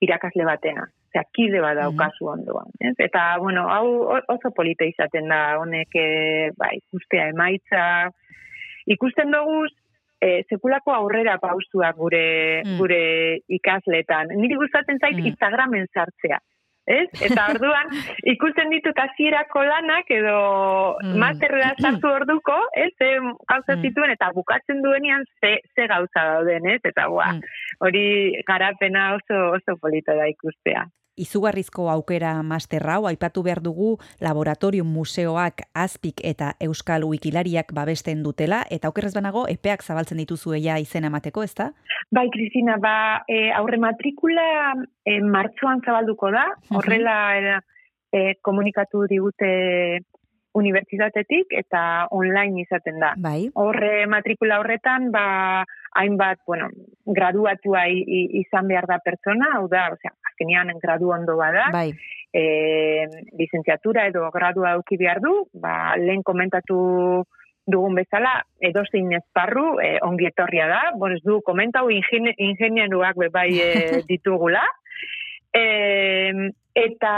irakasle 0.01 0.45
batena. 0.45 0.85
Osea, 1.09 1.23
kide 1.33 1.59
bat 1.63 1.75
daukazu 1.79 2.27
ondoan. 2.29 2.69
Ez? 2.79 2.93
Eta, 3.01 3.37
bueno, 3.41 3.65
hau 3.67 3.87
oso 4.29 4.51
polita 4.55 4.85
izaten 4.85 5.27
da, 5.27 5.57
honek, 5.57 5.95
e, 5.95 6.51
ba, 6.57 6.69
ikustea 6.77 7.31
emaitza, 7.33 8.11
ikusten 8.85 9.31
dugu 9.33 9.65
e, 10.21 10.43
sekulako 10.49 10.93
aurrera 10.93 11.37
pausuak 11.41 11.95
gure, 11.97 12.61
Mm. 12.65 12.77
gure 12.77 13.01
ikasletan. 13.47 14.27
Niri 14.35 14.55
gustatzen 14.55 14.99
zait 14.99 15.15
Mm. 15.17 15.25
Instagramen 15.31 15.87
sartzea. 15.93 16.39
Ez? 16.89 17.05
Eta 17.21 17.43
orduan, 17.53 17.91
ikusten 18.31 18.71
ditut 18.73 18.97
hasierako 18.97 19.61
lanak 19.67 20.09
edo 20.09 20.37
Mm. 21.03 21.17
masterrera 21.21 21.73
sartu 21.77 22.09
orduko, 22.09 22.55
ez? 22.73 22.89
Ze 22.97 23.11
gauza 23.47 23.75
Mm. 23.75 23.81
zituen 23.81 24.11
eta 24.15 24.31
bukatzen 24.33 24.81
duenean 24.81 25.23
ze, 25.39 25.59
ze 25.75 25.85
gauza 25.87 26.23
dauden, 26.33 26.65
ez? 26.67 26.81
Eta 26.83 27.07
bua, 27.07 27.31
Mm. 27.33 27.41
hori 27.79 28.41
garapena 28.47 29.13
oso 29.15 29.51
oso 29.59 29.77
polita 29.77 30.15
da 30.15 30.27
ikustea. 30.27 30.87
Izugarrizko 31.19 31.89
aukera 31.91 32.31
master 32.43 32.85
hau 32.89 33.05
aipatu 33.09 33.43
behar 33.43 33.61
dugu 33.61 33.97
laboratorium 34.23 34.87
museoak 34.87 35.65
azpik 35.73 36.23
eta 36.23 36.53
euskal 36.63 37.03
wikilariak 37.09 37.73
babesten 37.75 38.23
dutela 38.23 38.63
eta 38.71 38.89
okerrez 38.89 39.13
banago 39.17 39.45
epeak 39.51 39.83
zabaltzen 39.83 40.21
dituzu 40.23 40.55
eia 40.57 40.79
izena 40.79 41.11
emateko, 41.11 41.43
ezta? 41.43 41.71
Bai, 42.11 42.27
Kristina, 42.33 42.77
ba, 42.81 43.23
e, 43.27 43.49
aurre 43.53 43.77
matrikula 43.77 44.45
e, 45.05 45.19
martxoan 45.21 45.83
zabalduko 45.85 46.31
da, 46.33 46.45
horrela 46.73 47.17
era, 47.37 47.59
e, 48.11 48.33
komunikatu 48.41 49.05
digute 49.09 49.51
unibertsitatetik 50.59 51.55
eta 51.57 51.81
online 52.15 52.63
izaten 52.65 52.99
da. 53.01 53.13
Bai. 53.17 53.49
Horre 53.59 54.05
matrikula 54.11 54.59
horretan, 54.61 55.09
ba, 55.15 55.63
hainbat, 55.97 56.43
bueno, 56.47 56.69
graduatua 57.05 57.85
izan 57.89 58.69
behar 58.69 58.87
da 58.89 58.99
pertsona, 59.03 59.53
hau 59.57 59.65
da, 59.71 59.87
osea, 59.95 60.13
azkenean 60.31 60.71
gradu 60.81 61.11
ondo 61.15 61.35
bada, 61.39 61.69
Bai. 61.73 61.89
e, 62.33 63.07
lizentziatura 63.39 64.07
edo 64.11 64.29
gradua 64.35 64.75
auki 64.77 64.99
behar 65.01 65.21
du, 65.23 65.33
ba, 65.53 65.95
lehen 65.97 66.23
komentatu 66.23 66.79
dugun 67.69 67.97
bezala, 67.99 68.39
edozein 68.65 69.11
esparru, 69.17 69.77
e, 69.83 69.97
ongi 70.05 70.29
etorria 70.29 70.67
da, 70.69 70.81
bon, 70.97 71.13
ez 71.13 71.21
du 71.25 71.39
komentau 71.45 71.89
ingenie, 71.93 72.33
ingenieruak 72.49 73.17
be 73.19 73.29
bai 73.33 73.49
e, 73.61 73.69
ditugula, 74.09 74.63
e, 75.53 76.49
eta, 76.85 77.13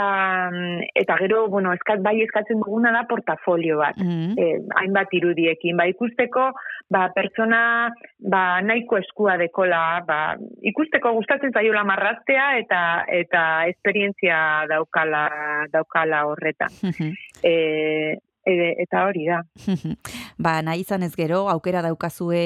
eta 0.94 1.16
gero, 1.20 1.46
bueno, 1.48 1.72
eskat, 1.76 2.02
bai 2.04 2.16
eskatzen 2.24 2.60
duguna 2.62 2.92
da 2.92 3.04
portafolio 3.08 3.78
bat 3.78 3.96
Mm. 4.02 4.34
eh, 4.38 4.58
hainbat 4.80 5.12
irudiekin, 5.14 5.76
ba, 5.76 5.86
ikusteko, 5.86 6.50
ba, 6.90 7.06
pertsona, 7.14 7.92
ba, 8.18 8.60
nahiko 8.62 8.98
eskua 8.98 9.36
dekola, 9.38 10.02
ba, 10.06 10.36
ikusteko 10.72 11.12
gustatzen 11.20 11.52
zaiola 11.52 11.84
marraztea 11.84 12.58
eta 12.58 13.04
eta 13.08 13.66
esperientzia 13.68 14.66
daukala, 14.68 15.28
daukala 15.72 16.26
horretan. 16.26 16.70
E, 17.42 18.16
e, 18.44 18.74
eta 18.82 19.04
hori 19.06 19.26
da. 19.28 19.40
ba, 20.44 20.56
nahi 20.64 20.82
izan 20.82 21.02
ez 21.06 21.12
gero, 21.16 21.46
aukera 21.52 21.82
daukazue 21.84 22.42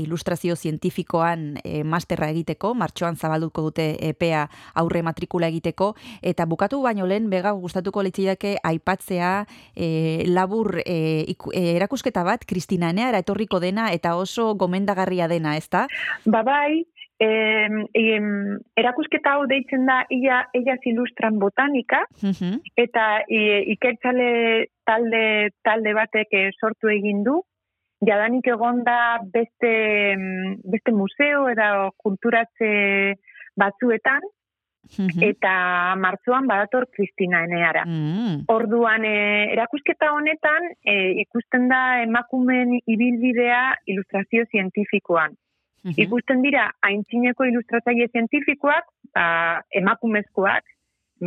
ilustrazio 0.00 0.56
zientifikoan 0.56 1.60
e, 1.64 1.82
masterra 1.84 2.30
egiteko, 2.32 2.72
martxoan 2.74 3.16
zabalduko 3.16 3.64
dute 3.68 3.88
epea 4.10 4.46
aurre 4.74 5.02
matrikula 5.06 5.50
egiteko, 5.50 5.92
eta 6.22 6.46
bukatu 6.46 6.82
baino 6.82 7.08
lehen, 7.10 7.30
bega 7.30 7.52
gustatuko 7.56 8.04
litzidake 8.06 8.56
aipatzea 8.62 9.32
e, 9.74 10.24
labur 10.28 10.80
e, 10.84 11.26
erakusketa 11.76 12.24
bat, 12.26 12.46
Kristina 12.46 12.90
Eneara 12.94 13.22
etorriko 13.24 13.60
dena, 13.60 13.90
eta 13.94 14.16
oso 14.16 14.54
gomendagarria 14.54 15.28
dena, 15.28 15.56
ezta? 15.58 15.86
Ba 16.26 16.42
bai, 16.46 16.84
em, 17.20 17.84
em, 17.92 18.26
erakusketa 18.80 19.34
hau 19.36 19.46
deitzen 19.46 19.84
da 19.86 20.00
ia, 20.08 20.40
ellas 20.56 20.80
ilustran 20.88 21.38
botanika, 21.38 22.06
Mhm. 22.22 22.60
eta 22.76 23.22
i, 23.28 23.40
ikertzale 23.74 24.66
talde 24.86 25.50
talde 25.62 25.94
batek 25.94 26.28
eh, 26.32 26.50
sortu 26.58 26.88
egin 26.88 27.22
du 27.22 27.42
jadanik 28.00 28.46
egonda 28.48 29.20
beste 29.32 30.16
beste 30.64 30.92
museo 30.92 31.48
edo 31.52 31.90
kulturatze 31.98 33.16
batzuetan 33.56 34.22
Mhm. 34.98 35.22
eta 35.22 35.94
martzoan 35.96 36.46
badator 36.48 36.86
Kristina 36.90 37.44
Eneara. 37.44 37.84
Mm. 37.86 38.44
Orduan 38.48 39.04
eh, 39.04 39.52
erakusketa 39.52 40.08
honetan 40.16 40.72
eh, 40.84 41.20
ikusten 41.20 41.68
da 41.68 42.00
emakumen 42.02 42.80
ibilbidea 42.86 43.76
ilustrazio 43.86 44.46
zientifikoan. 44.50 45.36
Mhm. 45.84 45.96
Ikusten 46.04 46.42
dira 46.44 46.66
aintzineko 46.86 47.46
ilustratzaile 47.48 48.10
zientifikoak, 48.12 48.90
ba, 49.14 49.26
emakumezkoak, 49.80 50.64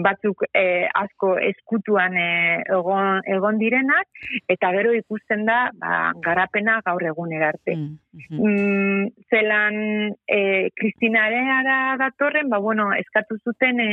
batzuk 0.01 0.43
eh, 0.57 0.89
asko 0.97 1.35
eskutuan 1.37 2.15
eh, 2.17 2.61
egon, 2.73 3.21
egon 3.29 3.59
direnak, 3.61 4.07
eta 4.49 4.71
gero 4.73 4.93
ikusten 4.97 5.45
da 5.45 5.57
ba, 5.77 6.11
garapena 6.23 6.79
gaur 6.85 7.05
egunera 7.05 7.51
arte. 7.53 7.75
Mhm. 7.77 8.39
Mm, 8.39 9.07
zelan 9.29 9.77
e, 10.25 10.69
Kristina 10.75 11.25
Areara 11.27 11.97
datorren, 12.01 12.49
ba, 12.49 12.59
bueno, 12.59 12.89
eskatu 12.97 13.37
zuten 13.43 13.79
e, 13.79 13.89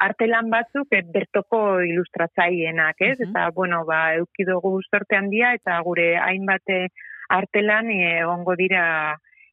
artelan 0.00 0.48
batzuk 0.52 0.92
e, 0.92 1.02
bertoko 1.14 1.80
ilustratzaienak, 1.84 3.00
ez? 3.00 3.18
Mhm. 3.18 3.30
Eta, 3.30 3.50
bueno, 3.54 3.84
ba, 3.84 4.14
eukidogu 4.20 4.78
sorte 4.88 5.16
handia, 5.16 5.52
eta 5.60 5.80
gure 5.84 6.14
hainbat 6.16 6.72
e, 6.72 6.88
artelan 7.28 7.90
e, 7.92 8.00
egongo 8.22 8.56
dira 8.56 8.84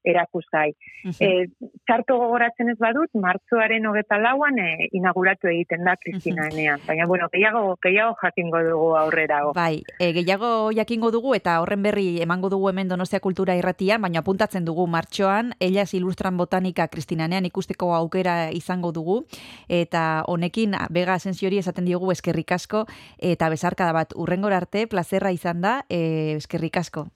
erakusgai. 0.04 0.72
Mhm. 1.04 1.16
E, 1.20 1.70
txarto 1.88 2.18
gogoratzen 2.18 2.70
ez 2.74 2.78
badut, 2.80 3.10
martzoaren 3.14 3.86
hogeta 3.86 4.18
lauan 4.22 4.58
e, 4.60 4.88
inauguratu 4.98 5.50
egiten 5.52 5.86
da 5.86 5.96
Kristina 5.98 6.48
enean. 6.52 6.82
Baina, 6.88 7.06
bueno, 7.08 7.30
gehiago, 7.34 7.78
gehiago 7.84 8.16
jakingo 8.22 8.64
dugu 8.66 8.96
aurrerago. 8.98 9.54
Bai, 9.54 9.84
e, 10.00 10.12
gehiago 10.14 10.72
jakingo 10.76 11.12
dugu 11.12 11.36
eta 11.36 11.60
horren 11.62 11.84
berri 11.84 12.22
emango 12.22 12.50
dugu 12.50 12.70
hemen 12.70 12.90
Donostia 12.90 13.20
Kultura 13.20 13.56
Irratian, 13.56 14.02
baina 14.02 14.20
apuntatzen 14.20 14.66
dugu 14.66 14.88
martxoan, 14.88 15.54
Ellas 15.60 15.94
Ilustran 15.94 16.38
Botanika 16.38 16.88
Kristinanean 16.88 17.46
ikusteko 17.46 17.94
aukera 17.96 18.52
izango 18.52 18.92
dugu 18.92 19.22
eta 19.70 20.24
honekin 20.28 20.76
Bega 20.90 21.16
Asensiori 21.20 21.60
esaten 21.62 21.86
diogu 21.86 22.12
eskerrik 22.12 22.52
asko 22.52 22.86
eta 23.18 23.50
bezarkada 23.50 23.94
bat 23.94 24.14
urrengora 24.16 24.58
arte 24.58 24.88
plazerra 24.88 25.32
izan 25.32 25.62
da, 25.62 25.82
e, 25.90 26.36
eskerrik 26.38 26.78
asko. 26.78 27.08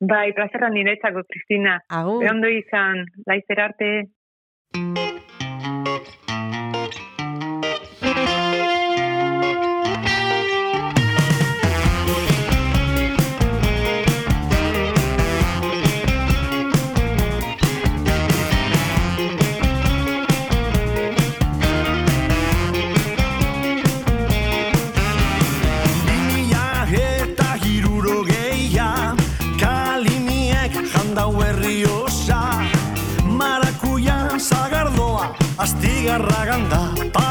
Bai, 0.00 0.32
plazerra 0.32 0.70
niretzako, 0.72 1.26
Kristina. 1.28 1.76
Agur. 1.92 2.24
Ondo 2.30 2.48
izan, 2.48 3.04
laizer 3.28 3.60
arte. 3.60 3.90
estigui 35.64 36.08
arregandat 36.08 37.29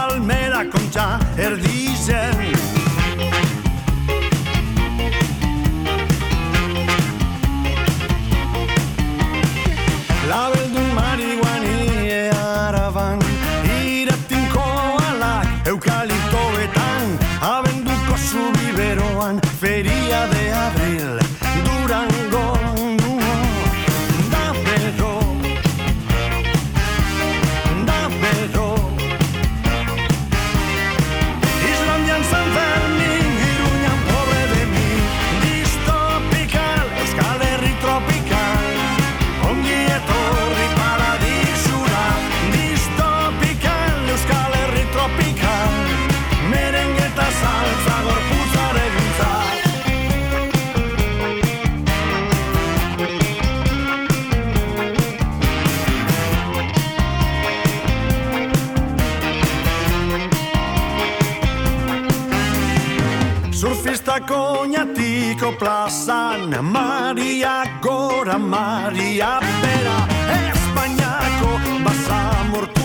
plazan. 65.59 66.49
Maria 66.63 67.63
gora, 67.81 68.37
Maria 68.39 69.39
bera 69.61 69.97
Espainiako 70.39 71.51
basamortuen 71.83 72.78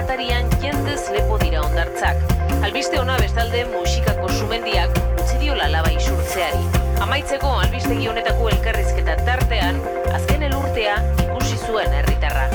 atarian 0.00 0.48
jendez 0.62 1.10
lepo 1.12 1.36
dira 1.38 1.60
ondartzak. 1.62 2.16
Albiste 2.64 3.00
ona 3.00 3.16
bestalde 3.20 3.64
musikako 3.68 4.28
sumendiak 4.32 4.96
utzi 5.20 5.36
diola 5.42 5.68
laba 5.68 5.92
isurtzeari. 5.92 6.62
Amaitzeko 7.04 7.50
albistegi 7.64 8.08
honetako 8.08 8.48
elkarrizketa 8.54 9.18
tartean, 9.26 9.80
azken 10.16 10.46
elurtea 10.48 10.96
ikusi 11.26 11.60
zuen 11.66 11.92
herritarra. 12.00 12.48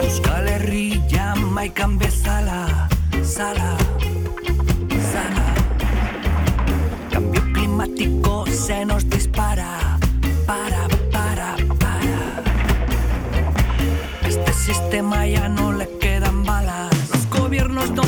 Euskal 0.00 0.48
Herri 0.54 1.02
jamaikan 1.12 1.98
bezala, 2.00 2.88
zala, 3.22 3.76
zala. 5.12 5.46
Cambio 7.12 7.42
climático 7.52 8.44
se 8.46 8.84
nos 8.84 9.08
dispara, 9.10 9.98
para, 10.46 10.88
para, 11.12 11.54
para. 11.84 12.20
Este 14.26 14.52
sistema 14.52 15.26
ya 15.26 15.48
no 15.48 15.72
le 15.72 15.99
Los 16.50 17.30
gobiernos 17.30 17.90
no 17.92 18.02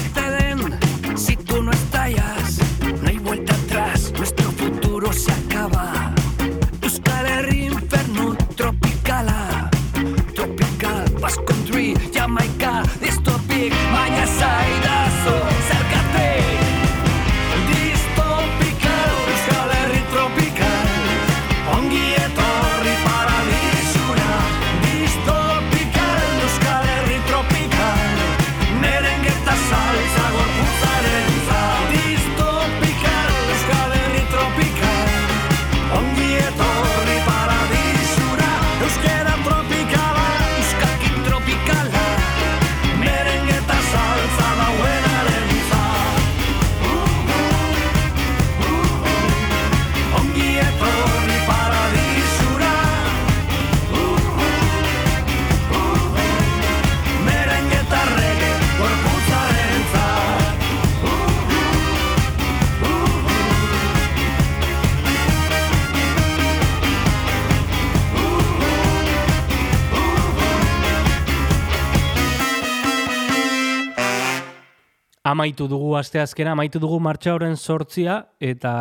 Amaitu 75.32 75.68
dugu 75.70 75.94
asteazkena, 75.96 76.52
amaitu 76.52 76.80
dugu 76.82 76.98
martxauren 77.00 77.56
sortzia, 77.56 78.18
eta, 78.40 78.72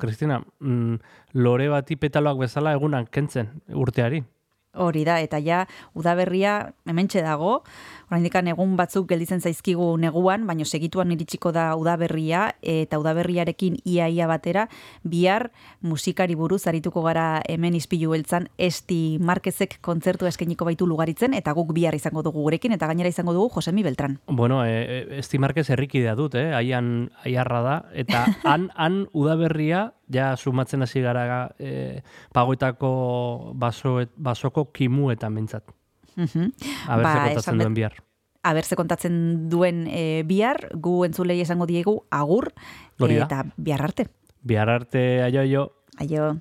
Kristina, 0.00 0.38
mm, 0.60 1.00
lore 1.34 1.68
bati 1.68 1.98
petaloak 2.00 2.38
bezala 2.46 2.72
egunak 2.78 3.10
kentzen 3.12 3.50
urteari. 3.76 4.22
Hori 4.80 5.02
da, 5.04 5.18
eta 5.18 5.40
ja, 5.42 5.64
udaberria 5.98 6.54
hementxe 6.88 7.24
dago, 7.26 7.56
oraindikan 8.10 8.48
egun 8.50 8.74
batzuk 8.78 9.06
gelditzen 9.10 9.40
zaizkigu 9.40 9.86
neguan, 10.02 10.46
baino 10.48 10.66
segituan 10.66 11.12
iritsiko 11.14 11.52
da 11.54 11.70
udaberria, 11.78 12.50
eta 12.62 12.98
udaberriarekin 12.98 13.78
ia-ia 13.84 14.26
batera, 14.26 14.66
bihar 15.06 15.50
musikari 15.80 16.34
buruz 16.34 16.66
arituko 16.66 17.04
gara 17.06 17.40
hemen 17.48 17.78
izpilu 17.78 18.10
beltzan, 18.10 18.48
esti 18.58 19.18
Markezek 19.22 19.78
kontzertu 19.80 20.26
eskainiko 20.26 20.66
baitu 20.66 20.88
lugaritzen, 20.90 21.34
eta 21.38 21.54
guk 21.56 21.72
bihar 21.76 21.94
izango 21.94 22.24
dugu 22.26 22.42
gurekin, 22.48 22.74
eta 22.74 22.90
gainera 22.90 23.08
izango 23.08 23.34
dugu 23.36 23.50
Josemi 23.54 23.86
Beltran. 23.86 24.18
Bueno, 24.26 24.64
e, 24.66 24.82
e, 24.82 25.18
Esti 25.22 25.38
Marquez 25.38 25.68
herrikidea 25.70 26.16
dut, 26.18 26.34
eh? 26.34 26.50
Aian, 26.54 27.10
aiarra 27.24 27.62
da. 27.62 27.76
Eta 27.94 28.26
han, 28.50 28.70
han 28.74 29.04
udaberria, 29.12 29.92
ja 30.10 30.34
sumatzen 30.36 30.82
hasi 30.82 31.00
gara 31.04 31.50
e, 31.58 32.02
pagoetako 32.34 33.52
baso, 33.54 34.00
basoko 34.16 34.70
kimu 34.74 35.12
eta 35.14 35.30
Mhm. 36.20 36.52
Aber 36.88 37.02
Ba, 37.02 37.10
esan 37.10 37.24
kontatzen 37.34 37.58
duen 37.58 37.74
bihar. 37.74 37.94
Aber 38.42 38.64
ze 38.64 38.76
kontatzen 38.76 39.48
duen 39.48 39.86
e, 39.88 40.22
bihar, 40.24 40.68
gu 40.74 41.04
entzulei 41.04 41.40
esango 41.40 41.66
diegu 41.66 42.04
agur, 42.10 42.52
da. 42.98 43.08
eta 43.08 43.44
bihar 43.56 43.82
arte. 43.82 44.08
Bihar 44.42 44.68
arte, 44.68 45.22
aio, 45.22 45.40
aio. 45.40 45.72
Aio. 46.00 46.40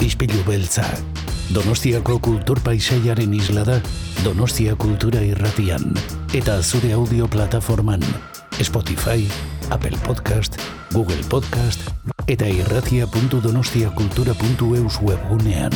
Ispilu 0.00 0.44
beltza. 0.46 0.84
Donostiako 1.50 2.20
kultur 2.22 2.60
paisaiaren 2.62 3.32
isla 3.34 3.64
da 3.66 3.80
Donostia 4.22 4.76
Kultura 4.78 5.18
Irratian 5.26 5.96
eta 6.36 6.60
zure 6.62 6.92
audio 6.94 7.26
plataforman 7.26 8.04
Spotify, 8.62 9.24
Apple 9.70 9.96
Podcast, 10.02 10.58
Google 10.92 11.22
Podcast 11.30 11.80
eta 12.26 12.46
irratia.donostiakultura.eus 12.46 15.02
webgunean. 15.02 15.72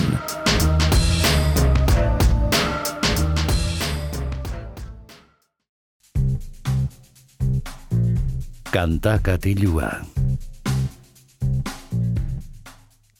Kanta 8.71 9.19
katilua. 9.23 9.91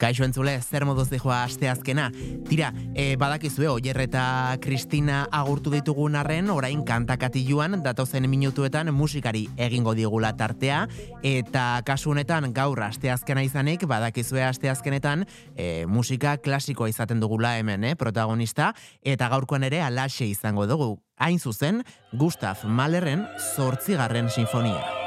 Kaixo 0.05 0.27
entzule, 0.27 0.59
zer 0.61 0.85
moduz 0.85 1.07
dijoa 1.09 1.39
asteazkena. 1.47 2.11
Tira, 2.45 2.67
e, 2.93 3.15
badakizue, 3.17 3.71
Oier 3.73 3.97
eta 4.03 4.25
Kristina 4.61 5.23
agurtu 5.33 5.71
ditugun 5.73 6.19
arren, 6.21 6.51
orain 6.53 6.83
kantakatiluan 6.85 7.79
datozen 7.81 8.27
minutuetan 8.29 8.93
musikari 8.93 9.47
egingo 9.57 9.95
digula 9.97 10.35
tartea, 10.37 10.83
eta 11.25 11.81
kasu 11.89 12.13
honetan 12.13 12.51
gaur 12.53 12.83
asteazkena 12.85 13.47
izanik, 13.49 13.87
badakizue 13.89 14.45
asteazkenetan 14.45 15.25
e, 15.57 15.87
musika 15.89 16.37
klasikoa 16.37 16.91
izaten 16.93 17.23
dugula 17.23 17.55
hemen, 17.57 17.85
eh, 17.89 17.95
protagonista, 17.97 18.75
eta 19.01 19.31
gaurkoan 19.33 19.65
ere 19.65 19.81
alaxe 19.81 20.29
izango 20.29 20.69
dugu. 20.69 20.99
Hain 21.17 21.41
zuzen, 21.41 21.81
Gustav 22.13 22.67
Mahlerren 22.69 23.25
zortzigarren 23.55 24.29
sinfonia. 24.29 25.04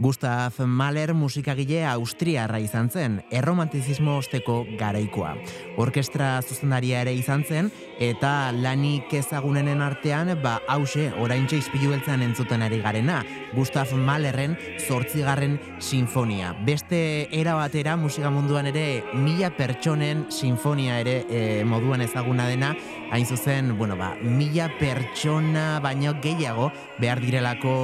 Gustav 0.00 0.54
Mahler 0.64 1.10
musikagile 1.12 1.82
austriarra 1.84 2.56
izan 2.64 2.86
zen, 2.88 3.18
erromantizismo 3.36 4.14
osteko 4.16 4.62
garaikoa. 4.80 5.34
Orkestra 5.76 6.30
zuzendaria 6.40 7.02
ere 7.04 7.12
izan 7.12 7.44
zen, 7.44 7.68
eta 8.00 8.48
lanik 8.56 9.12
ezagunenen 9.18 9.82
artean, 9.84 10.32
ba, 10.40 10.54
hause, 10.72 11.10
orain 11.20 11.44
ispilu 11.52 11.90
beltzan 11.92 12.24
entzuten 12.24 12.64
ari 12.64 12.78
garena, 12.80 13.18
Gustav 13.52 13.92
Mahlerren 13.92 14.56
zortzigarren 14.86 15.58
sinfonia. 15.80 16.54
Beste 16.64 17.28
era 17.36 17.58
batera 17.58 17.98
musika 18.00 18.30
munduan 18.32 18.70
ere 18.72 19.02
mila 19.12 19.52
pertsonen 19.52 20.24
sinfonia 20.30 20.96
ere 21.04 21.26
e, 21.28 21.42
moduan 21.68 22.00
ezaguna 22.00 22.48
dena, 22.48 22.72
hain 23.12 23.26
zuzen, 23.26 23.76
bueno, 23.76 24.00
ba, 24.00 24.14
mila 24.22 24.70
pertsona 24.80 25.76
baino 25.84 26.16
gehiago 26.24 26.70
behar 27.02 27.20
direlako 27.20 27.76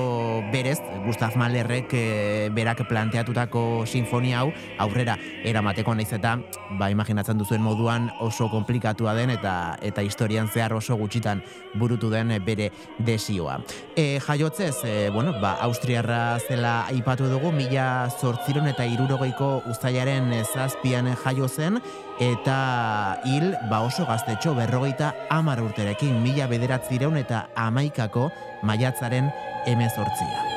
berez, 0.48 0.78
Gustav 1.04 1.36
Mahlerrek 1.36 1.92
e, 2.06 2.48
berak 2.54 2.84
planteatutako 2.88 3.84
sinfonia 3.86 4.40
hau 4.40 4.52
aurrera 4.78 5.16
eramateko 5.44 5.94
naiz 5.94 6.12
eta 6.14 6.36
ba 6.78 6.90
imaginatzen 6.92 7.38
duzuen 7.38 7.62
moduan 7.64 8.10
oso 8.20 8.48
konplikatua 8.52 9.14
den 9.18 9.34
eta 9.34 9.76
eta 9.82 10.04
historian 10.06 10.48
zehar 10.48 10.74
oso 10.76 10.96
gutxitan 10.96 11.42
burutu 11.74 12.10
den 12.10 12.32
bere 12.44 12.70
desioa. 12.98 13.58
E, 13.96 14.18
jaiotzez, 14.20 14.84
e, 14.84 15.10
bueno, 15.10 15.34
ba, 15.40 15.56
Austriarra 15.66 16.38
zela 16.40 16.86
aipatu 16.86 17.28
dugu, 17.30 17.52
mila 17.52 18.08
zortziron 18.10 18.68
eta 18.70 18.86
irurogeiko 18.86 19.62
uztailaren 19.70 20.32
zazpian 20.44 21.12
jaio 21.24 21.48
zen, 21.48 21.80
eta 22.20 23.20
hil 23.24 23.52
ba 23.70 23.82
oso 23.84 24.06
gaztetxo 24.08 24.54
berrogeita 24.56 25.14
amar 25.30 25.60
urterekin 25.62 26.20
mila 26.22 26.48
bederatzireun 26.50 27.20
eta 27.20 27.46
amaikako 27.68 28.30
maiatzaren 28.62 29.32
emezortzia. 29.66 30.55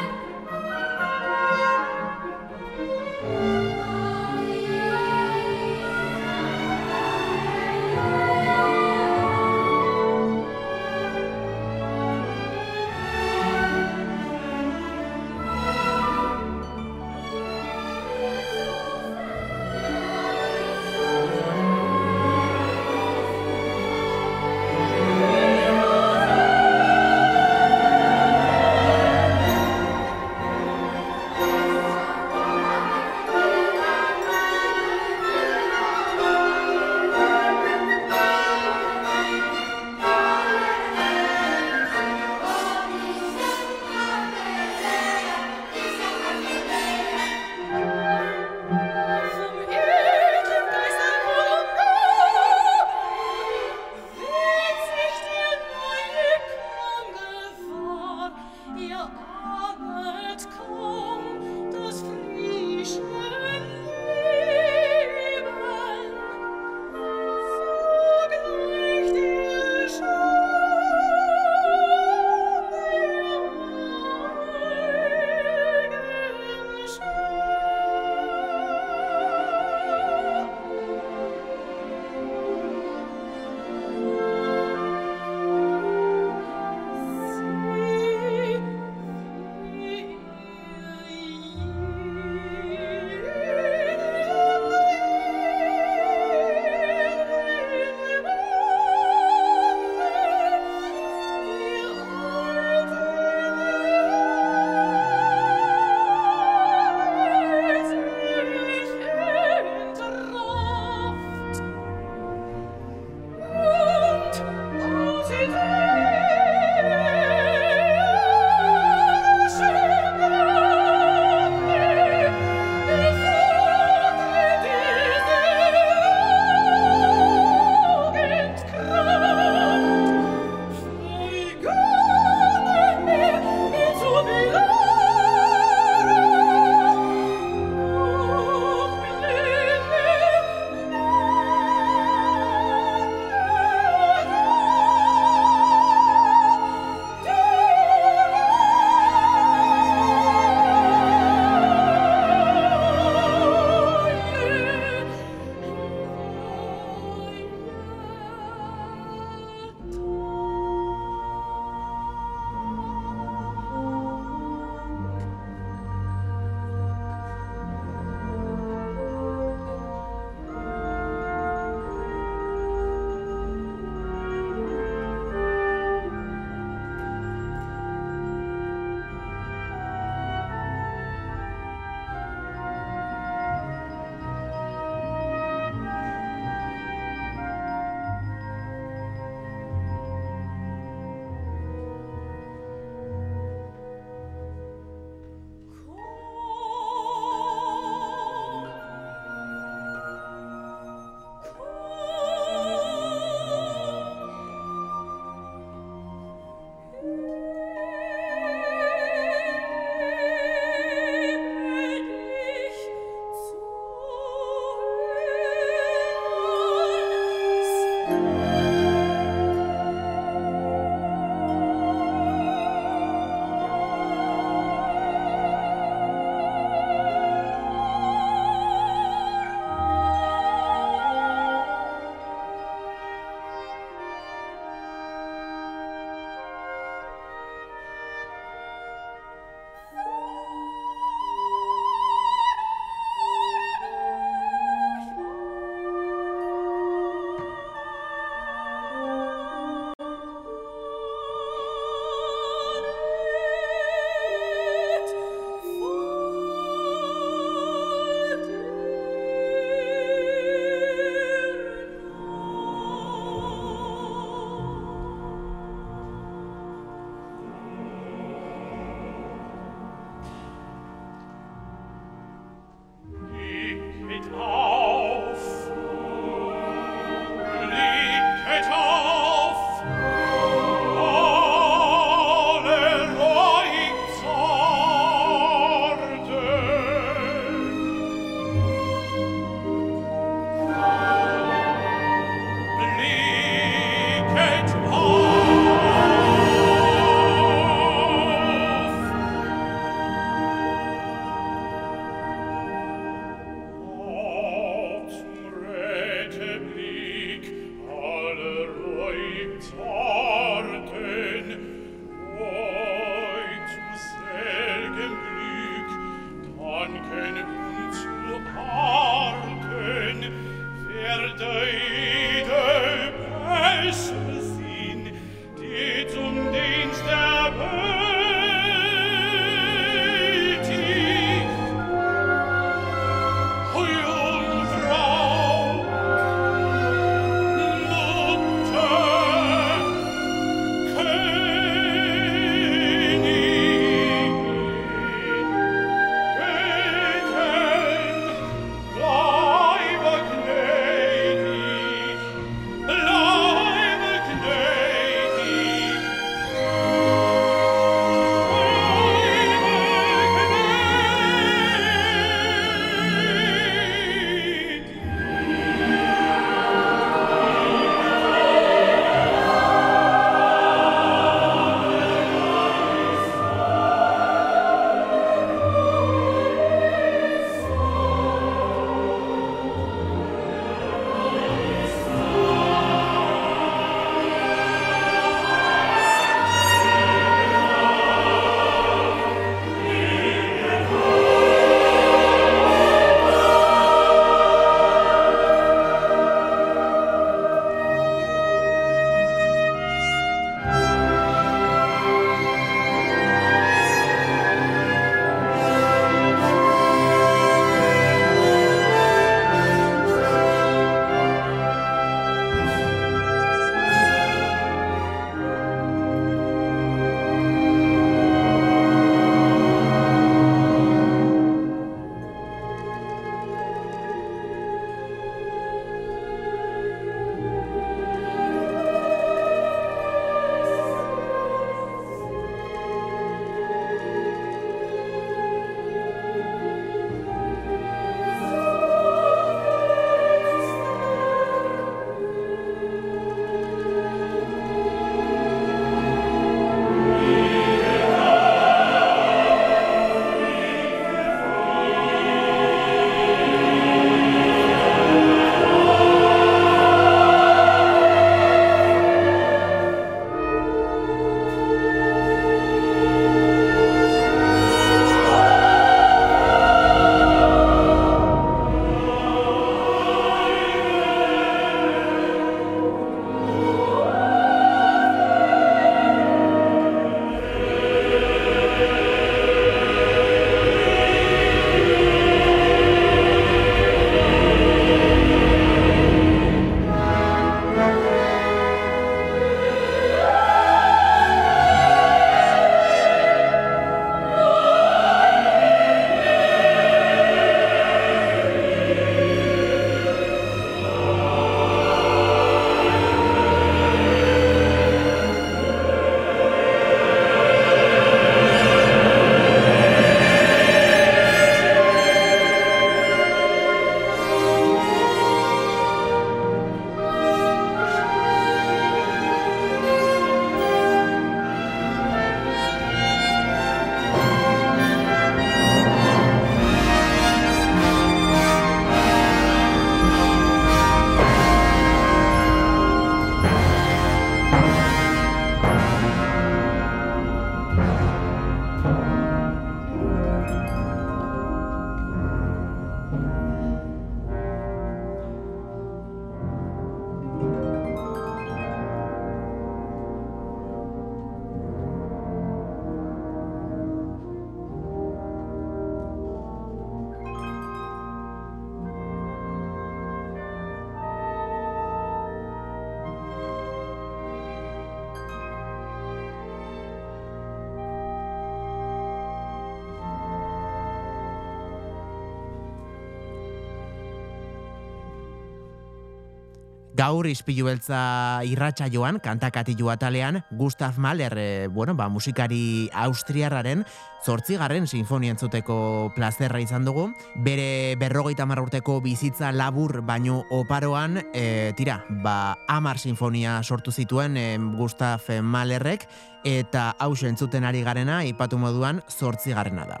Gaur 577.12 577.26
ispilu 577.28 577.66
beltza 577.66 578.40
irratxa 578.48 578.86
joan, 578.88 579.18
kantakatilu 579.20 579.90
atalean, 579.92 580.38
Gustav 580.56 580.96
Mahler, 580.96 581.34
e, 581.36 581.66
bueno, 581.68 581.92
ba, 581.92 582.06
musikari 582.08 582.88
austriarraren 582.88 583.84
zortzigarren 584.24 584.86
sinfonia 584.86 585.34
entzuteko 585.34 586.12
plazerra 586.16 586.62
izan 586.62 586.86
dugu. 586.88 587.10
Bere 587.44 587.96
berrogeita 588.00 588.46
urteko 588.46 589.02
bizitza 589.02 589.52
labur 589.52 590.00
baino 590.00 590.46
oparoan, 590.50 591.20
e, 591.34 591.74
tira, 591.76 592.02
ba, 592.08 592.56
amar 592.66 592.98
sinfonia 592.98 593.62
sortu 593.62 593.92
zituen 593.92 594.38
e, 594.38 594.56
Gustav 594.56 595.20
Mahlerrek, 595.42 596.08
eta 596.44 596.96
hause 596.98 597.28
entzuten 597.28 597.64
ari 597.64 597.82
garena, 597.82 598.24
ipatu 598.24 598.56
moduan, 598.56 599.02
zortzigarrena 599.10 599.84
da. 599.84 600.00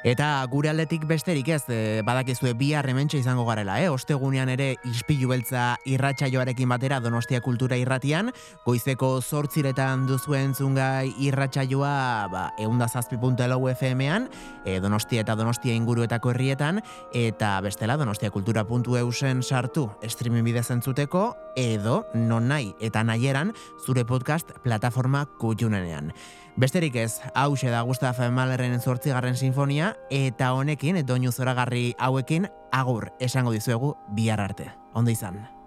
Eta 0.00 0.40
gure 0.48 0.70
aldetik 0.70 1.02
besterik 1.04 1.50
ez, 1.52 1.64
e, 1.68 2.00
badakizue 2.00 2.54
bihar 2.56 2.86
hementxe 2.88 3.18
izango 3.20 3.44
garela, 3.44 3.74
eh? 3.82 3.90
Ostegunean 3.92 4.48
ere 4.48 4.70
ispilu 4.88 5.28
beltza 5.28 5.74
irratsaioarekin 5.84 6.72
batera 6.72 7.02
Donostia 7.04 7.42
Kultura 7.44 7.76
irratian, 7.76 8.32
goizeko 8.64 9.10
zortziretan 9.20 10.06
duzuen 10.08 10.54
zungai 10.54 11.12
irratsaioa, 11.20 12.28
ba, 12.32 12.46
eunda 12.56 12.88
zazpi 12.88 13.20
puntu 13.20 13.44
lau 13.44 13.60
FM-an, 13.68 14.30
e, 14.64 14.80
donostia 14.80 15.20
eta 15.20 15.36
donostia 15.36 15.76
inguruetako 15.76 16.32
herrietan, 16.32 16.80
eta 17.12 17.58
bestela 17.60 17.98
donostiakultura.eusen 18.00 19.42
sartu 19.42 19.90
streaming 20.00 20.48
bidez 20.48 20.70
entzuteko, 20.72 21.34
edo 21.60 22.06
non 22.14 22.48
nahi 22.48 22.72
eta 22.80 23.04
nahieran 23.04 23.52
zure 23.84 24.06
podcast 24.08 24.56
plataforma 24.64 25.26
kutxunenean. 25.36 26.14
Besterik 26.56 26.96
ez, 26.96 27.20
hause 27.34 27.70
da 27.70 27.82
Gustav 27.82 28.18
Mahlerren 28.32 28.80
zortzigarren 28.80 29.36
sinfonia, 29.36 29.94
eta 30.10 30.52
honekin, 30.52 30.98
doinu 31.06 31.32
zoragarri 31.32 31.94
hauekin, 31.98 32.48
agur 32.72 33.12
esango 33.20 33.52
dizuegu 33.52 33.94
bihar 34.16 34.40
arte. 34.40 34.70
Ondo 34.94 35.10
izan. 35.10 35.59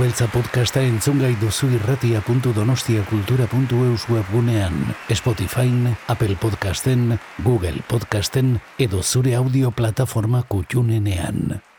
Beltza 0.00 0.24
podcasta 0.32 0.80
entzungai 0.80 1.34
duzu 1.40 1.66
irratia.donostiakultura.eus 1.76 4.08
webgunean, 4.08 4.72
Spotify, 5.12 5.68
Apple 6.08 6.36
Podcasten, 6.40 7.18
Google 7.44 7.82
Podcasten 7.86 8.60
edo 8.78 9.02
zure 9.02 9.36
audio 9.36 9.70
plataforma 9.70 10.42
kutxunenean. 10.48 11.69